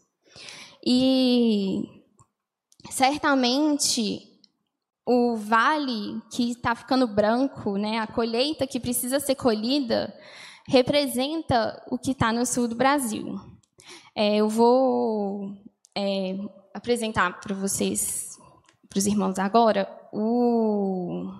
E 0.85 2.03
certamente 2.89 4.33
o 5.05 5.35
vale 5.35 6.21
que 6.31 6.51
está 6.51 6.75
ficando 6.75 7.07
branco, 7.07 7.77
né, 7.77 7.99
a 7.99 8.07
colheita 8.07 8.67
que 8.67 8.79
precisa 8.79 9.19
ser 9.19 9.35
colhida, 9.35 10.13
representa 10.67 11.81
o 11.89 11.97
que 11.97 12.11
está 12.11 12.31
no 12.31 12.45
sul 12.45 12.67
do 12.67 12.75
Brasil. 12.75 13.39
É, 14.15 14.37
eu 14.37 14.47
vou 14.47 15.51
é, 15.95 16.37
apresentar 16.73 17.39
para 17.39 17.55
vocês, 17.55 18.37
para 18.89 18.99
os 18.99 19.05
irmãos 19.05 19.39
agora, 19.39 19.89
o, 20.11 21.31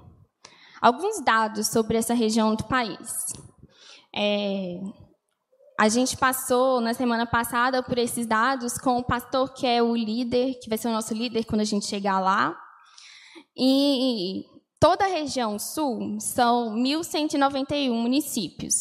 alguns 0.82 1.24
dados 1.24 1.68
sobre 1.68 1.98
essa 1.98 2.14
região 2.14 2.56
do 2.56 2.66
país. 2.66 3.34
É, 4.16 4.80
a 5.80 5.90
gente 5.90 6.16
passou 6.16 6.80
na 6.80 6.94
semana 6.94 7.26
passada 7.26 7.82
por 7.82 7.98
esses 7.98 8.26
dados 8.26 8.78
com 8.78 8.98
o 8.98 9.04
pastor 9.04 9.54
que 9.54 9.66
é 9.66 9.82
o 9.82 9.96
líder, 9.96 10.60
que 10.62 10.70
vai 10.70 10.78
ser 10.78 10.88
o 10.88 10.92
nosso 10.92 11.14
líder 11.14 11.46
quando 11.46 11.62
a 11.62 11.66
gente 11.66 11.88
chegar 11.88 12.20
lá. 12.20 12.56
E 13.56 14.46
toda 14.80 15.06
a 15.06 15.10
região 15.10 15.58
sul 15.58 16.20
são 16.20 16.76
1.191 16.76 17.92
municípios. 17.92 18.76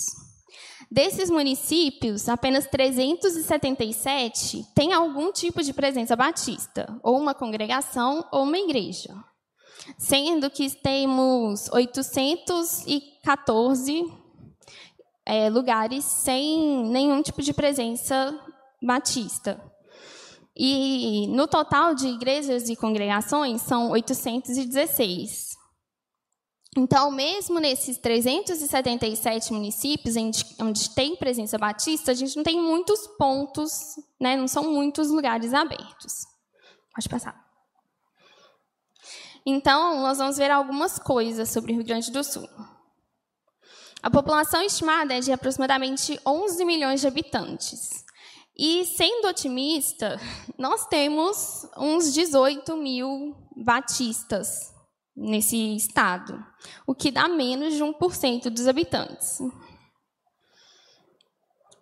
Desses 0.90 1.31
municípios, 1.31 2.28
apenas 2.28 2.66
377 2.66 4.62
têm 4.74 4.92
algum 4.92 5.33
tipo 5.33 5.62
de 5.62 5.72
presença 5.72 6.14
batista, 6.14 7.00
ou 7.02 7.18
uma 7.18 7.35
congregação 7.35 8.22
ou 8.31 8.42
uma 8.42 8.59
igreja. 8.59 9.14
Sendo 9.96 10.50
que 10.50 10.68
temos 10.70 11.70
814 11.72 14.21
é, 15.24 15.48
lugares 15.48 16.04
sem 16.04 16.85
nenhum 16.88 17.22
tipo 17.22 17.42
de 17.42 17.52
presença 17.52 18.38
batista. 18.82 19.61
E 20.54 21.26
no 21.28 21.46
total 21.46 21.94
de 21.94 22.08
igrejas 22.08 22.68
e 22.68 22.76
congregações 22.76 23.62
são 23.62 23.90
816. 23.90 25.52
Então, 26.76 27.11
mesmo 27.11 27.61
nesses 27.61 27.98
377 27.98 29.52
municípios 29.52 30.16
onde 30.58 30.90
tem 30.94 31.16
presença 31.16 31.58
batista, 31.58 32.12
a 32.12 32.14
gente 32.14 32.35
não 32.35 32.42
tem 32.42 32.58
muitos 32.61 33.06
pontos, 33.18 33.70
né? 34.18 34.37
não 34.37 34.48
são 34.48 34.72
muitos 34.72 35.11
lugares 35.11 35.52
abertos. 35.52 36.12
Pode 36.94 37.08
passar. 37.08 37.42
Então, 39.44 40.00
nós 40.00 40.18
vamos 40.18 40.37
ver 40.37 40.50
algumas 40.50 40.98
coisas 40.98 41.50
sobre 41.50 41.72
o 41.72 41.76
Rio 41.76 41.85
Grande 41.85 42.11
do 42.11 42.22
Sul. 42.24 42.48
A 44.02 44.10
população 44.10 44.60
estimada 44.60 45.14
é 45.14 45.20
de 45.20 45.30
aproximadamente 45.30 46.18
11 46.26 46.64
milhões 46.64 47.00
de 47.00 47.06
habitantes. 47.06 48.04
E, 48.58 48.84
sendo 48.84 49.28
otimista, 49.28 50.20
nós 50.58 50.84
temos 50.86 51.64
uns 51.78 52.12
18 52.12 52.76
mil 52.76 53.36
batistas 53.56 54.74
nesse 55.16 55.76
estado, 55.76 56.44
o 56.86 56.94
que 56.96 57.12
dá 57.12 57.28
menos 57.28 57.74
de 57.74 57.82
1% 57.82 58.50
dos 58.50 58.66
habitantes. 58.66 59.38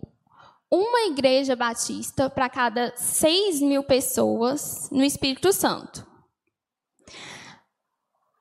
uma 0.75 1.07
igreja 1.07 1.55
batista 1.55 2.29
para 2.29 2.49
cada 2.49 2.93
6 2.95 3.61
mil 3.61 3.83
pessoas 3.83 4.89
no 4.91 5.03
Espírito 5.03 5.51
Santo. 5.53 6.05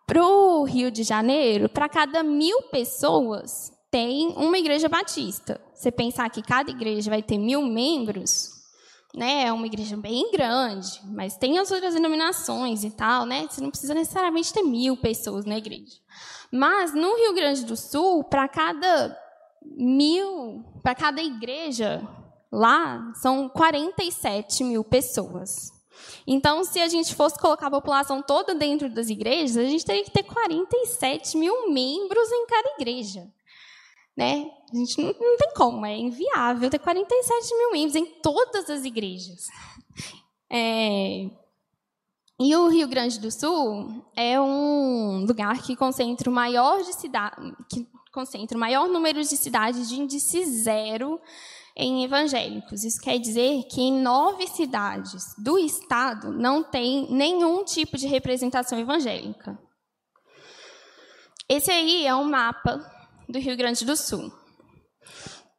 Para 0.07 0.23
o 0.23 0.65
Rio 0.65 0.91
de 0.91 1.03
Janeiro, 1.03 1.69
para 1.69 1.89
cada 1.89 2.23
mil 2.23 2.63
pessoas, 2.65 3.73
tem 3.91 4.29
uma 4.37 4.59
igreja 4.59 4.89
batista. 4.89 5.61
Você 5.73 5.91
pensar 5.91 6.29
que 6.29 6.43
cada 6.43 6.71
igreja 6.71 7.11
vai 7.11 7.23
ter 7.23 7.39
mil 7.39 7.63
membros, 7.63 8.51
né? 9.15 9.45
É 9.47 9.53
uma 9.53 9.67
igreja 9.67 9.97
bem 9.97 10.31
grande, 10.31 11.01
mas 11.07 11.37
tem 11.37 11.59
as 11.59 11.71
outras 11.71 11.95
denominações 11.95 12.85
e 12.85 12.91
tal, 12.91 13.25
né? 13.25 13.47
Você 13.49 13.61
não 13.61 13.71
precisa 13.71 13.95
necessariamente 13.95 14.53
ter 14.53 14.63
mil 14.63 14.97
pessoas 14.97 15.47
na 15.47 15.57
igreja. 15.57 15.97
Mas 16.53 16.93
no 16.93 17.17
Rio 17.17 17.35
Grande 17.35 17.65
do 17.65 17.77
Sul, 17.77 18.25
para 18.25 18.47
cada 18.49 19.17
mil, 19.65 20.65
para 20.83 20.95
cada 20.95 21.23
igreja 21.23 22.07
lá, 22.55 23.13
são 23.17 23.49
47 23.49 24.63
mil 24.65 24.85
pessoas. 24.85 25.73
Então, 26.27 26.65
se 26.65 26.81
a 26.81 26.89
gente 26.89 27.15
fosse 27.15 27.39
colocar 27.39 27.67
a 27.67 27.71
população 27.71 28.23
toda 28.23 28.55
dentro 28.55 28.89
das 28.89 29.09
igrejas, 29.09 29.57
a 29.57 29.65
gente 29.65 29.85
teria 29.85 30.05
que 30.05 30.11
ter 30.11 30.23
47 30.23 31.37
mil 31.37 31.73
membros 31.73 32.31
em 32.31 32.47
cada 32.47 32.69
igreja. 32.81 33.27
Né? 34.17 34.51
A 34.73 34.77
gente 34.77 35.01
não, 35.01 35.15
não 35.19 35.37
tem 35.37 35.53
como, 35.57 35.85
é 35.85 35.97
inviável 35.97 36.71
ter 36.71 36.79
47 36.79 37.57
mil 37.57 37.73
membros 37.73 37.97
em 37.97 38.07
todas 38.23 38.71
as 38.71 38.85
igrejas. 38.85 39.49
É, 40.49 41.29
e 42.39 42.55
o 42.57 42.69
Rio 42.69 42.89
Grande 42.89 43.19
do 43.19 43.31
Sul 43.31 44.05
é 44.17 44.41
um 44.41 45.25
lugar 45.27 45.63
que 45.63 45.77
concentra 45.77 46.29
o 46.29 46.33
maior 46.33 46.83
de 46.83 46.91
que 47.69 47.89
concentra 48.13 48.57
o 48.57 48.61
maior 48.61 48.89
número 48.89 49.21
de 49.21 49.37
cidades 49.37 49.89
de 49.89 49.97
índice 49.97 50.45
zero 50.45 51.21
em 51.77 52.05
evangélicos. 52.05 52.85
Isso 52.85 53.01
quer 53.01 53.19
dizer 53.19 53.65
que 53.65 53.81
em 53.81 54.01
nove 54.01 54.47
cidades 54.47 55.35
do 55.39 55.59
estado 55.59 56.33
não 56.33 56.63
tem 56.63 57.11
nenhum 57.11 57.65
tipo 57.65 57.97
de 57.97 58.07
representação 58.07 58.79
evangélica. 58.79 59.59
Esse 61.49 61.71
aí 61.71 62.07
é 62.07 62.15
um 62.15 62.25
mapa 62.25 62.81
do 63.29 63.39
Rio 63.39 63.57
Grande 63.57 63.85
do 63.85 63.97
Sul. 63.97 64.33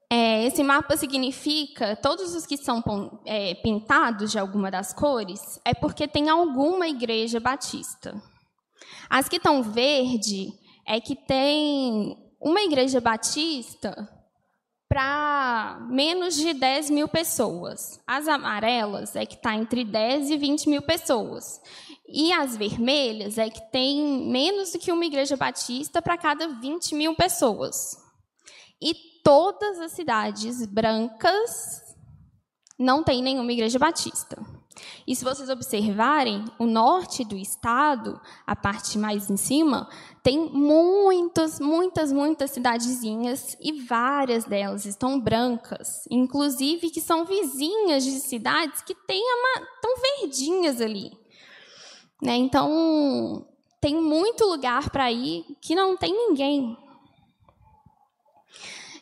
É, 0.09 0.45
esse 0.45 0.63
mapa 0.63 0.95
significa 0.95 1.95
todos 1.95 2.35
os 2.35 2.45
que 2.45 2.57
são 2.57 2.81
é, 3.25 3.55
pintados 3.55 4.31
de 4.31 4.39
alguma 4.39 4.69
das 4.71 4.93
cores 4.93 5.59
é 5.65 5.73
porque 5.73 6.07
tem 6.07 6.29
alguma 6.29 6.87
igreja 6.87 7.39
batista. 7.39 8.15
As 9.09 9.27
que 9.27 9.37
estão 9.37 9.61
verde 9.63 10.53
é 10.87 10.99
que 11.01 11.15
tem 11.15 12.15
uma 12.39 12.61
igreja 12.61 13.01
batista 13.01 14.07
para 14.95 15.77
menos 15.89 16.37
de 16.37 16.53
10 16.53 16.89
mil 16.89 17.09
pessoas. 17.09 17.99
As 18.07 18.29
amarelas 18.29 19.13
é 19.13 19.25
que 19.25 19.35
está 19.35 19.53
entre 19.53 19.83
10 19.83 20.29
e 20.29 20.37
20 20.37 20.69
mil 20.69 20.81
pessoas. 20.81 21.61
E 22.07 22.31
as 22.31 22.55
vermelhas 22.55 23.37
é 23.37 23.49
que 23.49 23.59
tem 23.73 24.25
menos 24.31 24.71
do 24.71 24.79
que 24.79 24.93
uma 24.93 25.03
igreja 25.03 25.35
batista 25.35 26.01
para 26.01 26.17
cada 26.17 26.47
20 26.47 26.95
mil 26.95 27.13
pessoas. 27.13 27.97
E 28.81 28.93
todas 29.21 29.81
as 29.81 29.91
cidades 29.91 30.65
brancas 30.65 31.83
não 32.79 33.03
tem 33.03 33.21
nenhuma 33.21 33.51
igreja 33.51 33.77
batista. 33.77 34.41
E 35.07 35.15
se 35.15 35.23
vocês 35.23 35.49
observarem, 35.49 36.45
o 36.57 36.65
norte 36.65 37.23
do 37.23 37.37
estado, 37.37 38.19
a 38.45 38.55
parte 38.55 38.97
mais 38.97 39.29
em 39.29 39.37
cima, 39.37 39.87
tem 40.23 40.49
muitas, 40.49 41.59
muitas, 41.59 42.11
muitas 42.11 42.51
cidadezinhas 42.51 43.55
e 43.61 43.83
várias 43.83 44.45
delas 44.45 44.85
estão 44.85 45.19
brancas, 45.19 46.07
inclusive 46.09 46.89
que 46.89 47.01
são 47.01 47.25
vizinhas 47.25 48.03
de 48.03 48.19
cidades 48.19 48.81
que 48.81 48.95
têm 48.95 49.23
estão 49.75 49.95
verdinhas 50.21 50.81
ali. 50.81 51.11
Né? 52.21 52.35
Então, 52.37 53.47
tem 53.79 53.95
muito 53.95 54.45
lugar 54.45 54.89
para 54.89 55.11
ir 55.11 55.45
que 55.61 55.75
não 55.75 55.95
tem 55.95 56.11
ninguém. 56.11 56.77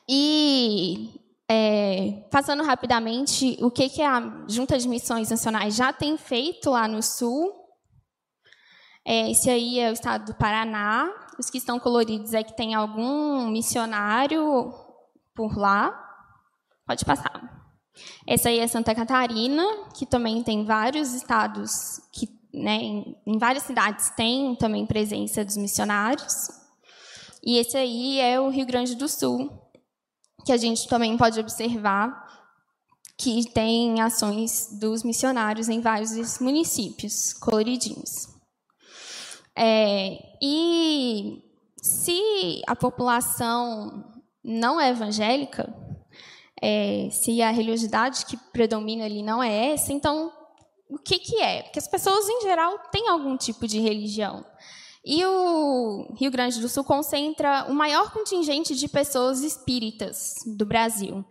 E 0.08 1.22
é, 1.56 2.28
passando 2.32 2.64
rapidamente, 2.64 3.58
o 3.62 3.70
que, 3.70 3.88
que 3.88 4.02
a 4.02 4.44
Junta 4.48 4.76
de 4.78 4.88
Missões 4.88 5.30
Nacionais 5.30 5.76
já 5.76 5.94
tem 5.94 6.18
feito 6.18 6.72
lá 6.72 6.88
no 6.88 7.04
Sul? 7.04 7.54
É, 9.06 9.30
esse 9.30 9.52
aí 9.52 9.80
é 9.80 9.92
o 9.92 9.94
estado 9.94 10.26
do 10.26 10.36
Paraná. 10.36 11.08
Os 11.38 11.52
que 11.52 11.60
estão 11.60 11.80
coloridos 11.80 12.34
é 12.34 12.42
que 12.42 12.56
tem 12.56 12.74
algum 12.74 13.48
missionário 13.48 14.74
por 15.36 15.56
lá. 15.56 15.94
Pode 16.88 17.06
passar. 17.06 17.64
Essa 18.26 18.50
aí 18.50 18.58
é 18.58 18.68
Santa 18.68 18.96
Catarina, 18.96 19.64
que 19.96 20.08
também 20.08 20.42
tem 20.42 20.66
vários 20.66 21.14
estados 21.14 22.02
que, 22.12 22.28
né, 22.52 22.78
em, 22.78 23.16
em 23.28 23.38
várias 23.38 23.64
cidades 23.64 24.10
tem 24.16 24.56
também 24.56 24.88
presença 24.88 25.46
dos 25.46 25.58
missionários. 25.58 26.50
E 27.44 27.58
esse 27.58 27.78
aí 27.78 28.20
é 28.20 28.40
o 28.40 28.50
Rio 28.50 28.66
Grande 28.66 28.96
do 28.96 29.08
Sul, 29.08 29.63
que 30.46 30.52
a 30.52 30.58
gente 30.58 30.88
também 30.88 31.18
pode 31.18 31.40
observar 31.40 32.24
que 33.18 33.50
tem 33.52 34.02
ações 34.02 34.78
dos 34.80 35.04
missionários 35.04 35.70
em 35.70 35.80
vários 35.80 36.40
municípios 36.40 37.34
coloridinhos. 37.34 38.28
É, 39.56 40.18
e 40.42 41.42
se 41.82 42.62
a 42.68 42.76
população 42.76 44.04
não 44.44 44.82
é 44.82 44.90
evangélica, 44.90 45.74
é, 46.62 47.10
se 47.12 47.42
a 47.42 47.52
religiosidade 47.52 48.26
que 48.26 48.38
predomina 48.52 49.06
ali 49.06 49.22
não 49.22 49.44
é 49.44 49.74
essa, 49.74 49.94
então 49.94 50.32
o 50.90 50.98
que, 50.98 51.20
que 51.20 51.42
é? 51.42 51.64
Porque 51.64 51.80
as 51.80 51.88
pessoas, 51.88 52.28
em 52.28 52.42
geral, 52.42 52.78
têm 52.92 53.10
algum 53.10 53.38
tipo 53.38 53.68
de 53.68 53.80
religião. 53.80 54.46
E 55.06 55.24
o 55.26 56.14
Rio 56.16 56.32
Grande 56.32 56.62
do 56.62 56.70
Sul 56.70 56.84
concentra 56.84 57.66
o 57.70 57.74
maior 57.74 58.12
contingente 58.12 58.74
de 58.74 58.88
pessoas 58.88 59.42
espíritas 59.42 60.36
do 60.46 60.66
Brasil. 60.66 61.26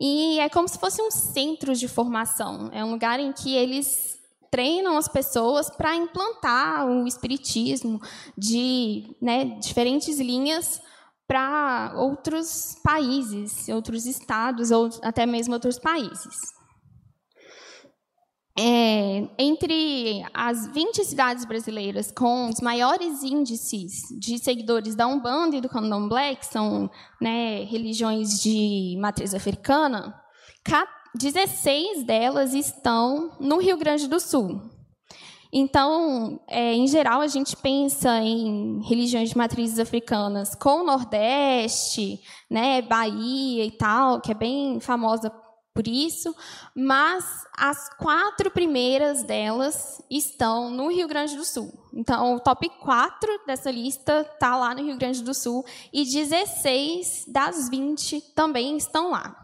E 0.00 0.38
é 0.38 0.48
como 0.48 0.68
se 0.68 0.78
fosse 0.78 1.02
um 1.02 1.10
centro 1.10 1.74
de 1.74 1.88
formação. 1.88 2.70
É 2.72 2.84
um 2.84 2.92
lugar 2.92 3.18
em 3.18 3.32
que 3.32 3.56
eles 3.56 4.18
treinam 4.50 4.96
as 4.96 5.08
pessoas 5.08 5.68
para 5.68 5.96
implantar 5.96 6.86
o 6.86 7.06
espiritismo 7.06 8.00
de 8.36 9.16
né, 9.20 9.44
diferentes 9.60 10.18
linhas 10.20 10.80
para 11.26 11.92
outros 11.96 12.76
países, 12.82 13.68
outros 13.68 14.06
estados 14.06 14.70
ou 14.70 14.88
até 15.02 15.26
mesmo 15.26 15.54
outros 15.54 15.78
países. 15.78 16.57
É, 18.60 19.28
entre 19.38 20.24
as 20.34 20.66
20 20.72 21.04
cidades 21.04 21.44
brasileiras 21.44 22.10
com 22.10 22.48
os 22.48 22.60
maiores 22.60 23.22
índices 23.22 24.02
de 24.18 24.36
seguidores 24.36 24.96
da 24.96 25.06
Umbanda 25.06 25.56
e 25.56 25.60
do 25.60 25.68
Candomblé, 25.68 26.34
que 26.34 26.46
são 26.46 26.90
né, 27.20 27.62
religiões 27.64 28.40
de 28.42 28.96
matriz 29.00 29.32
africana, 29.32 30.20
16 31.14 32.04
delas 32.04 32.52
estão 32.52 33.32
no 33.40 33.58
Rio 33.58 33.76
Grande 33.76 34.08
do 34.08 34.18
Sul. 34.18 34.60
Então, 35.52 36.40
é, 36.46 36.74
em 36.74 36.86
geral, 36.86 37.20
a 37.20 37.26
gente 37.26 37.56
pensa 37.56 38.20
em 38.20 38.82
religiões 38.86 39.30
de 39.30 39.38
matrizes 39.38 39.78
africanas 39.78 40.54
com 40.54 40.82
o 40.82 40.84
Nordeste, 40.84 42.20
né, 42.50 42.82
Bahia 42.82 43.64
e 43.64 43.70
tal, 43.70 44.20
que 44.20 44.30
é 44.30 44.34
bem 44.34 44.78
famosa 44.78 45.32
por 45.78 45.86
isso, 45.86 46.34
mas 46.74 47.46
as 47.56 47.88
quatro 47.90 48.50
primeiras 48.50 49.22
delas 49.22 50.02
estão 50.10 50.72
no 50.72 50.88
Rio 50.88 51.06
Grande 51.06 51.36
do 51.36 51.44
Sul. 51.44 51.72
Então, 51.94 52.34
o 52.34 52.40
top 52.40 52.68
4 52.80 53.46
dessa 53.46 53.70
lista 53.70 54.22
está 54.22 54.56
lá 54.56 54.74
no 54.74 54.82
Rio 54.82 54.98
Grande 54.98 55.22
do 55.22 55.32
Sul 55.32 55.64
e 55.92 56.04
16 56.04 57.26
das 57.28 57.68
20 57.68 58.20
também 58.34 58.76
estão 58.76 59.12
lá. 59.12 59.36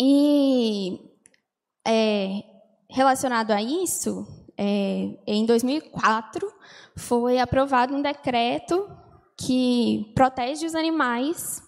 E 0.00 1.00
é, 1.84 2.44
relacionado 2.88 3.50
a 3.50 3.60
isso, 3.60 4.24
é, 4.56 5.18
em 5.26 5.44
2004 5.46 6.48
foi 6.96 7.40
aprovado 7.40 7.92
um 7.92 8.02
decreto 8.02 8.88
que 9.36 10.12
protege 10.14 10.64
os 10.64 10.76
animais 10.76 11.60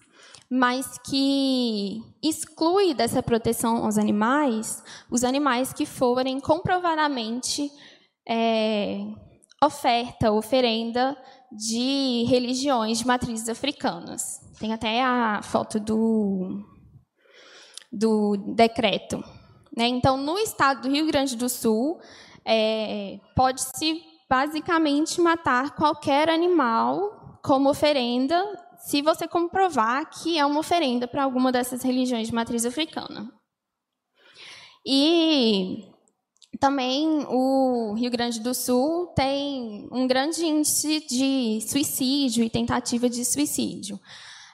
mas 0.56 0.98
que 0.98 2.00
exclui 2.22 2.94
dessa 2.94 3.20
proteção 3.20 3.84
aos 3.84 3.98
animais 3.98 4.84
os 5.10 5.24
animais 5.24 5.72
que 5.72 5.84
forem 5.84 6.38
comprovadamente 6.38 7.68
é, 8.28 9.00
oferta, 9.60 10.30
oferenda 10.30 11.16
de 11.50 12.24
religiões 12.28 12.98
de 12.98 13.06
matrizes 13.06 13.48
africanas. 13.48 14.40
Tem 14.60 14.72
até 14.72 15.02
a 15.02 15.42
foto 15.42 15.80
do, 15.80 16.62
do 17.92 18.36
decreto. 18.54 19.16
Né? 19.76 19.88
Então, 19.88 20.16
no 20.16 20.38
estado 20.38 20.82
do 20.82 20.88
Rio 20.88 21.08
Grande 21.08 21.34
do 21.34 21.48
Sul, 21.48 21.98
é, 22.44 23.18
pode-se 23.34 24.02
basicamente 24.30 25.20
matar 25.20 25.74
qualquer 25.74 26.28
animal 26.30 27.40
como 27.42 27.68
oferenda 27.68 28.40
se 28.84 29.00
você 29.00 29.26
comprovar 29.26 30.10
que 30.10 30.38
é 30.38 30.44
uma 30.44 30.60
oferenda 30.60 31.08
para 31.08 31.24
alguma 31.24 31.50
dessas 31.50 31.82
religiões 31.82 32.28
de 32.28 32.34
matriz 32.34 32.66
africana. 32.66 33.32
E 34.84 35.88
também 36.60 37.24
o 37.28 37.94
Rio 37.94 38.10
Grande 38.10 38.40
do 38.40 38.52
Sul 38.52 39.06
tem 39.16 39.88
um 39.90 40.06
grande 40.06 40.44
índice 40.44 41.00
de 41.06 41.60
suicídio 41.62 42.44
e 42.44 42.50
tentativa 42.50 43.08
de 43.08 43.24
suicídio. 43.24 43.98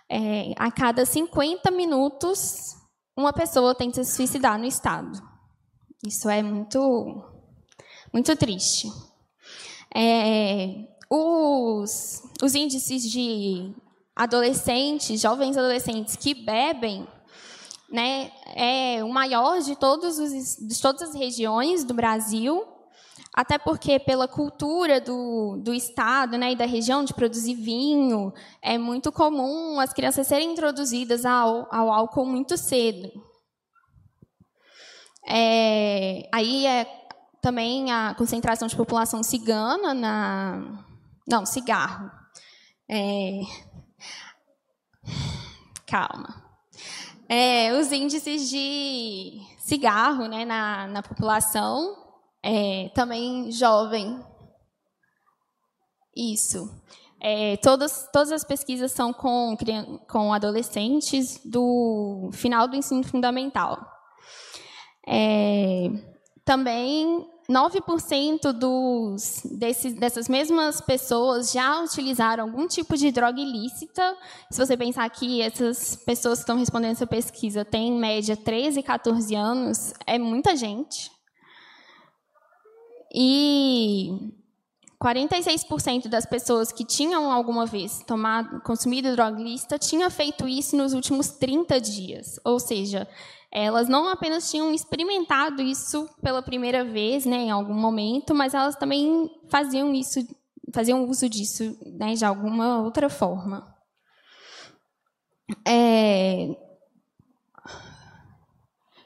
É, 0.09 0.53
a 0.57 0.71
cada 0.71 1.05
50 1.05 1.69
minutos, 1.73 2.77
uma 3.17 3.33
pessoa 3.33 3.75
tenta 3.75 4.05
se 4.05 4.15
suicidar 4.15 4.57
no 4.59 4.65
estado. 4.65 5.21
Isso 6.07 6.29
é 6.31 6.41
muito, 6.41 7.21
muito 8.13 8.37
triste. 8.37 8.89
É, 9.93 10.87
os, 11.11 12.23
os 12.41 12.55
índices 12.55 13.03
de 13.11 13.75
adolescentes, 14.15 15.21
jovens 15.21 15.57
adolescentes 15.57 16.17
que 16.17 16.35
bebem, 16.35 17.07
né, 17.91 18.31
é 18.55 19.03
o 19.03 19.09
maior 19.09 19.61
de, 19.61 19.75
todos 19.75 20.19
os, 20.19 20.57
de 20.57 20.81
todas 20.81 21.11
as 21.11 21.15
regiões 21.15 21.83
do 21.85 21.93
Brasil, 21.93 22.65
até 23.35 23.59
porque 23.59 23.99
pela 23.99 24.29
cultura 24.29 25.01
do, 25.01 25.57
do 25.63 25.73
estado 25.73 26.37
né, 26.37 26.53
e 26.53 26.57
da 26.57 26.67
região 26.67 27.05
de 27.05 27.15
produzir 27.15 27.55
vinho, 27.55 28.33
é 28.63 28.77
muito 28.79 29.11
comum 29.11 29.81
as 29.81 29.93
crianças 29.93 30.27
serem 30.27 30.53
introduzidas 30.53 31.25
ao, 31.25 31.67
ao 31.75 31.93
álcool 31.93 32.27
muito 32.27 32.57
cedo. 32.57 33.11
É, 35.27 36.29
aí 36.33 36.67
é 36.67 36.87
também 37.41 37.91
a 37.91 38.15
concentração 38.15 38.69
de 38.69 38.77
população 38.77 39.23
cigana 39.23 39.95
na. 39.95 40.85
Não, 41.27 41.47
cigarro. 41.47 42.11
É, 42.89 43.41
calma. 45.91 46.43
É, 47.29 47.73
os 47.75 47.91
índices 47.91 48.49
de 48.49 49.41
cigarro 49.59 50.27
né, 50.27 50.45
na, 50.45 50.87
na 50.87 51.03
população, 51.03 51.97
é, 52.43 52.91
também 52.95 53.51
jovem. 53.51 54.25
Isso. 56.17 56.71
É, 57.21 57.57
todas, 57.59 58.09
todas 58.13 58.33
as 58.33 58.45
pesquisas 58.45 58.93
são 58.93 59.13
com, 59.13 59.57
com 60.09 60.33
adolescentes 60.33 61.41
do 61.45 62.31
final 62.33 62.67
do 62.67 62.77
ensino 62.77 63.05
fundamental. 63.05 63.79
É, 65.07 65.89
também 66.45 67.29
9% 67.51 68.53
dos, 68.53 69.43
desses, 69.45 69.95
dessas 69.95 70.29
mesmas 70.29 70.81
pessoas 70.81 71.51
já 71.51 71.83
utilizaram 71.83 72.45
algum 72.45 72.69
tipo 72.69 72.97
de 72.97 73.11
droga 73.11 73.41
ilícita. 73.41 74.17
Se 74.51 74.65
você 74.65 74.77
pensar 74.77 75.11
que 75.11 75.43
essas 75.43 75.97
pessoas 75.97 76.39
que 76.39 76.43
estão 76.45 76.57
respondendo 76.57 76.93
essa 76.93 77.09
pesquisa 77.09 77.65
têm, 77.65 77.89
em 77.89 77.99
média, 77.99 78.37
13, 78.37 78.83
14 78.85 79.35
anos, 79.35 79.93
é 80.07 80.17
muita 80.17 80.55
gente. 80.55 81.11
E 83.13 84.33
46% 85.03 86.07
das 86.07 86.25
pessoas 86.25 86.71
que 86.71 86.85
tinham 86.85 87.33
alguma 87.33 87.67
vez 87.67 88.05
tomado, 88.07 88.61
consumido 88.61 89.13
droga 89.17 89.41
ilícita 89.41 89.77
tinha 89.77 90.09
feito 90.09 90.47
isso 90.47 90.77
nos 90.77 90.93
últimos 90.93 91.31
30 91.31 91.81
dias. 91.81 92.39
Ou 92.45 92.61
seja, 92.61 93.09
elas 93.53 93.89
não 93.89 94.09
apenas 94.09 94.51
tinham 94.51 94.73
experimentado 94.73 95.61
isso 95.61 96.09
pela 96.23 96.43
primeira 96.43 96.85
vez, 96.85 97.25
né, 97.27 97.37
em 97.37 97.51
algum 97.51 97.75
momento, 97.75 98.35
mas 98.35 98.55
elas 98.55 98.77
também 98.77 99.29
faziam 99.49 99.93
isso, 99.93 100.21
faziam 100.73 101.05
uso 101.05 101.29
disso, 101.29 101.77
né, 101.85 102.15
de 102.15 102.25
alguma 102.25 102.81
outra 102.81 103.09
forma. 103.09 103.75
É... 105.67 106.57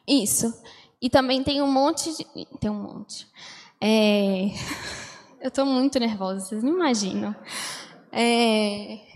Isso. 0.07 0.53
E 1.01 1.09
também 1.09 1.43
tem 1.43 1.63
um 1.63 1.71
monte 1.71 2.15
de... 2.15 2.25
tem 2.59 2.71
um 2.71 2.83
monte. 2.83 3.27
É... 3.81 4.49
Eu 5.41 5.49
estou 5.49 5.67
muito 5.67 5.99
nervosa, 5.99 6.41
vocês 6.41 6.63
não 6.63 6.75
imaginam. 6.75 7.35
É... 8.13 9.14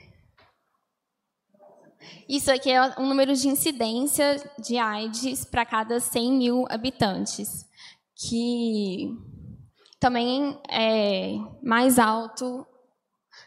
Isso 2.29 2.51
aqui 2.53 2.71
é 2.71 3.01
um 3.01 3.07
número 3.07 3.35
de 3.35 3.49
incidência 3.49 4.37
de 4.59 4.77
AIDS 4.77 5.45
para 5.45 5.65
cada 5.65 5.99
100 5.99 6.33
mil 6.33 6.65
habitantes, 6.69 7.67
que 8.15 9.17
também 9.99 10.61
é 10.71 11.37
mais 11.63 11.99
alto 11.99 12.67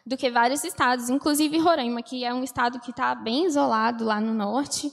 do 0.05 0.17
que 0.17 0.31
vários 0.31 0.63
estados, 0.63 1.09
inclusive 1.09 1.57
Roraima, 1.57 2.01
que 2.01 2.25
é 2.25 2.33
um 2.33 2.43
estado 2.43 2.79
que 2.79 2.91
está 2.91 3.13
bem 3.13 3.45
isolado 3.45 4.03
lá 4.03 4.19
no 4.19 4.33
norte 4.33 4.91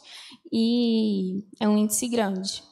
e 0.52 1.44
é 1.59 1.68
um 1.68 1.78
índice 1.78 2.09
grande. 2.09 2.62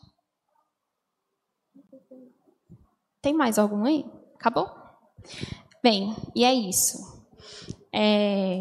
Tem 3.23 3.33
mais 3.35 3.59
algum 3.59 3.85
aí? 3.85 4.05
Acabou? 4.35 4.71
Bem, 5.83 6.15
e 6.35 6.45
é 6.45 6.55
isso. 6.55 6.99
É 7.93 8.61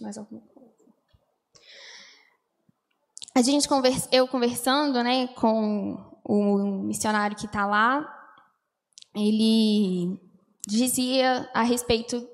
mais 0.00 0.18
alguma 0.18 0.40
coisa. 0.54 0.72
A 3.34 3.40
gente 3.40 3.66
conversa, 3.66 4.08
eu 4.12 4.28
conversando, 4.28 5.02
né, 5.02 5.26
com 5.28 5.96
o 6.24 6.82
missionário 6.84 7.36
que 7.36 7.46
está 7.46 7.66
lá, 7.66 8.06
ele 9.14 10.20
dizia 10.66 11.48
a 11.54 11.62
respeito 11.62 12.26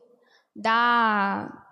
da 0.55 1.65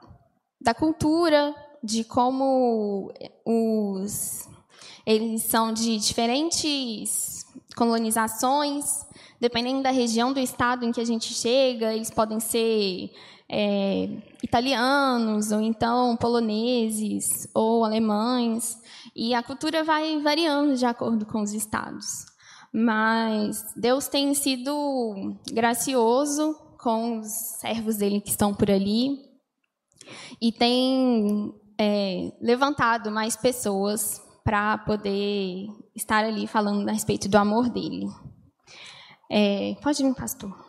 da 0.61 0.75
cultura, 0.75 1.55
de 1.83 2.03
como 2.03 3.13
os 3.45 4.49
eles 5.05 5.45
são 5.45 5.73
de 5.73 5.99
diferentes 5.99 7.47
colonizações, 7.77 9.07
dependendo 9.41 9.83
da 9.83 9.91
região 9.91 10.33
do 10.33 10.41
estado 10.41 10.85
em 10.85 10.91
que 10.91 11.01
a 11.01 11.05
gente 11.05 11.33
chega, 11.33 11.95
eles 11.95 12.11
podem 12.11 12.41
ser 12.41 13.13
é, 13.49 14.09
italianos, 14.43 15.53
ou 15.53 15.61
então 15.61 16.17
poloneses, 16.17 17.49
ou 17.55 17.85
alemães, 17.85 18.79
e 19.15 19.35
a 19.35 19.43
cultura 19.43 19.85
vai 19.85 20.21
variando 20.21 20.77
de 20.77 20.85
acordo 20.85 21.25
com 21.25 21.43
os 21.43 21.53
estados. 21.53 22.27
Mas 22.73 23.73
Deus 23.77 24.09
tem 24.09 24.35
sido 24.35 25.37
gracioso 25.53 26.55
com 26.79 27.21
os 27.21 27.29
servos 27.61 27.97
dele 27.97 28.21
que 28.21 28.31
estão 28.31 28.55
por 28.55 28.71
ali 28.71 29.19
e 30.41 30.53
tem 30.53 31.55
é, 31.79 32.33
levantado 32.41 33.11
mais 33.11 33.37
pessoas 33.37 34.23
para 34.45 34.79
poder 34.79 35.67
estar 35.95 36.25
ali 36.25 36.47
falando 36.47 36.89
a 36.89 36.93
respeito 36.93 37.29
do 37.29 37.37
amor 37.37 37.69
dele. 37.69 38.07
É, 39.31 39.75
pode 39.83 40.03
vir, 40.03 40.15
pastor. 40.15 40.66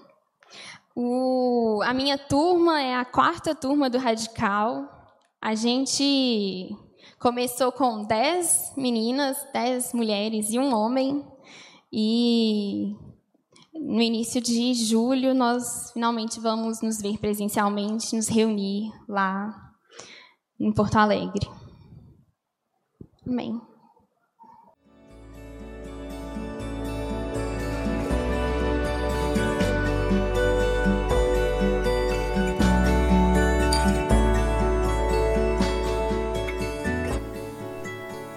O, 1.00 1.80
a 1.84 1.94
minha 1.94 2.18
turma 2.18 2.82
é 2.82 2.96
a 2.96 3.06
quarta 3.06 3.54
turma 3.54 3.88
do 3.88 4.00
Radical. 4.00 4.90
A 5.40 5.54
gente 5.54 6.76
começou 7.20 7.72
com 7.72 8.04
dez 8.04 8.74
meninas, 8.76 9.38
dez 9.54 9.94
mulheres 9.94 10.50
e 10.50 10.58
um 10.58 10.74
homem. 10.74 11.24
E 11.94 12.96
no 13.76 14.02
início 14.02 14.42
de 14.42 14.74
julho 14.74 15.36
nós 15.36 15.92
finalmente 15.92 16.40
vamos 16.40 16.82
nos 16.82 17.00
ver 17.00 17.20
presencialmente, 17.20 18.16
nos 18.16 18.28
reunir 18.28 18.92
lá 19.08 19.56
em 20.60 20.74
Porto 20.74 20.96
Alegre. 20.96 21.48
Amém. 23.24 23.62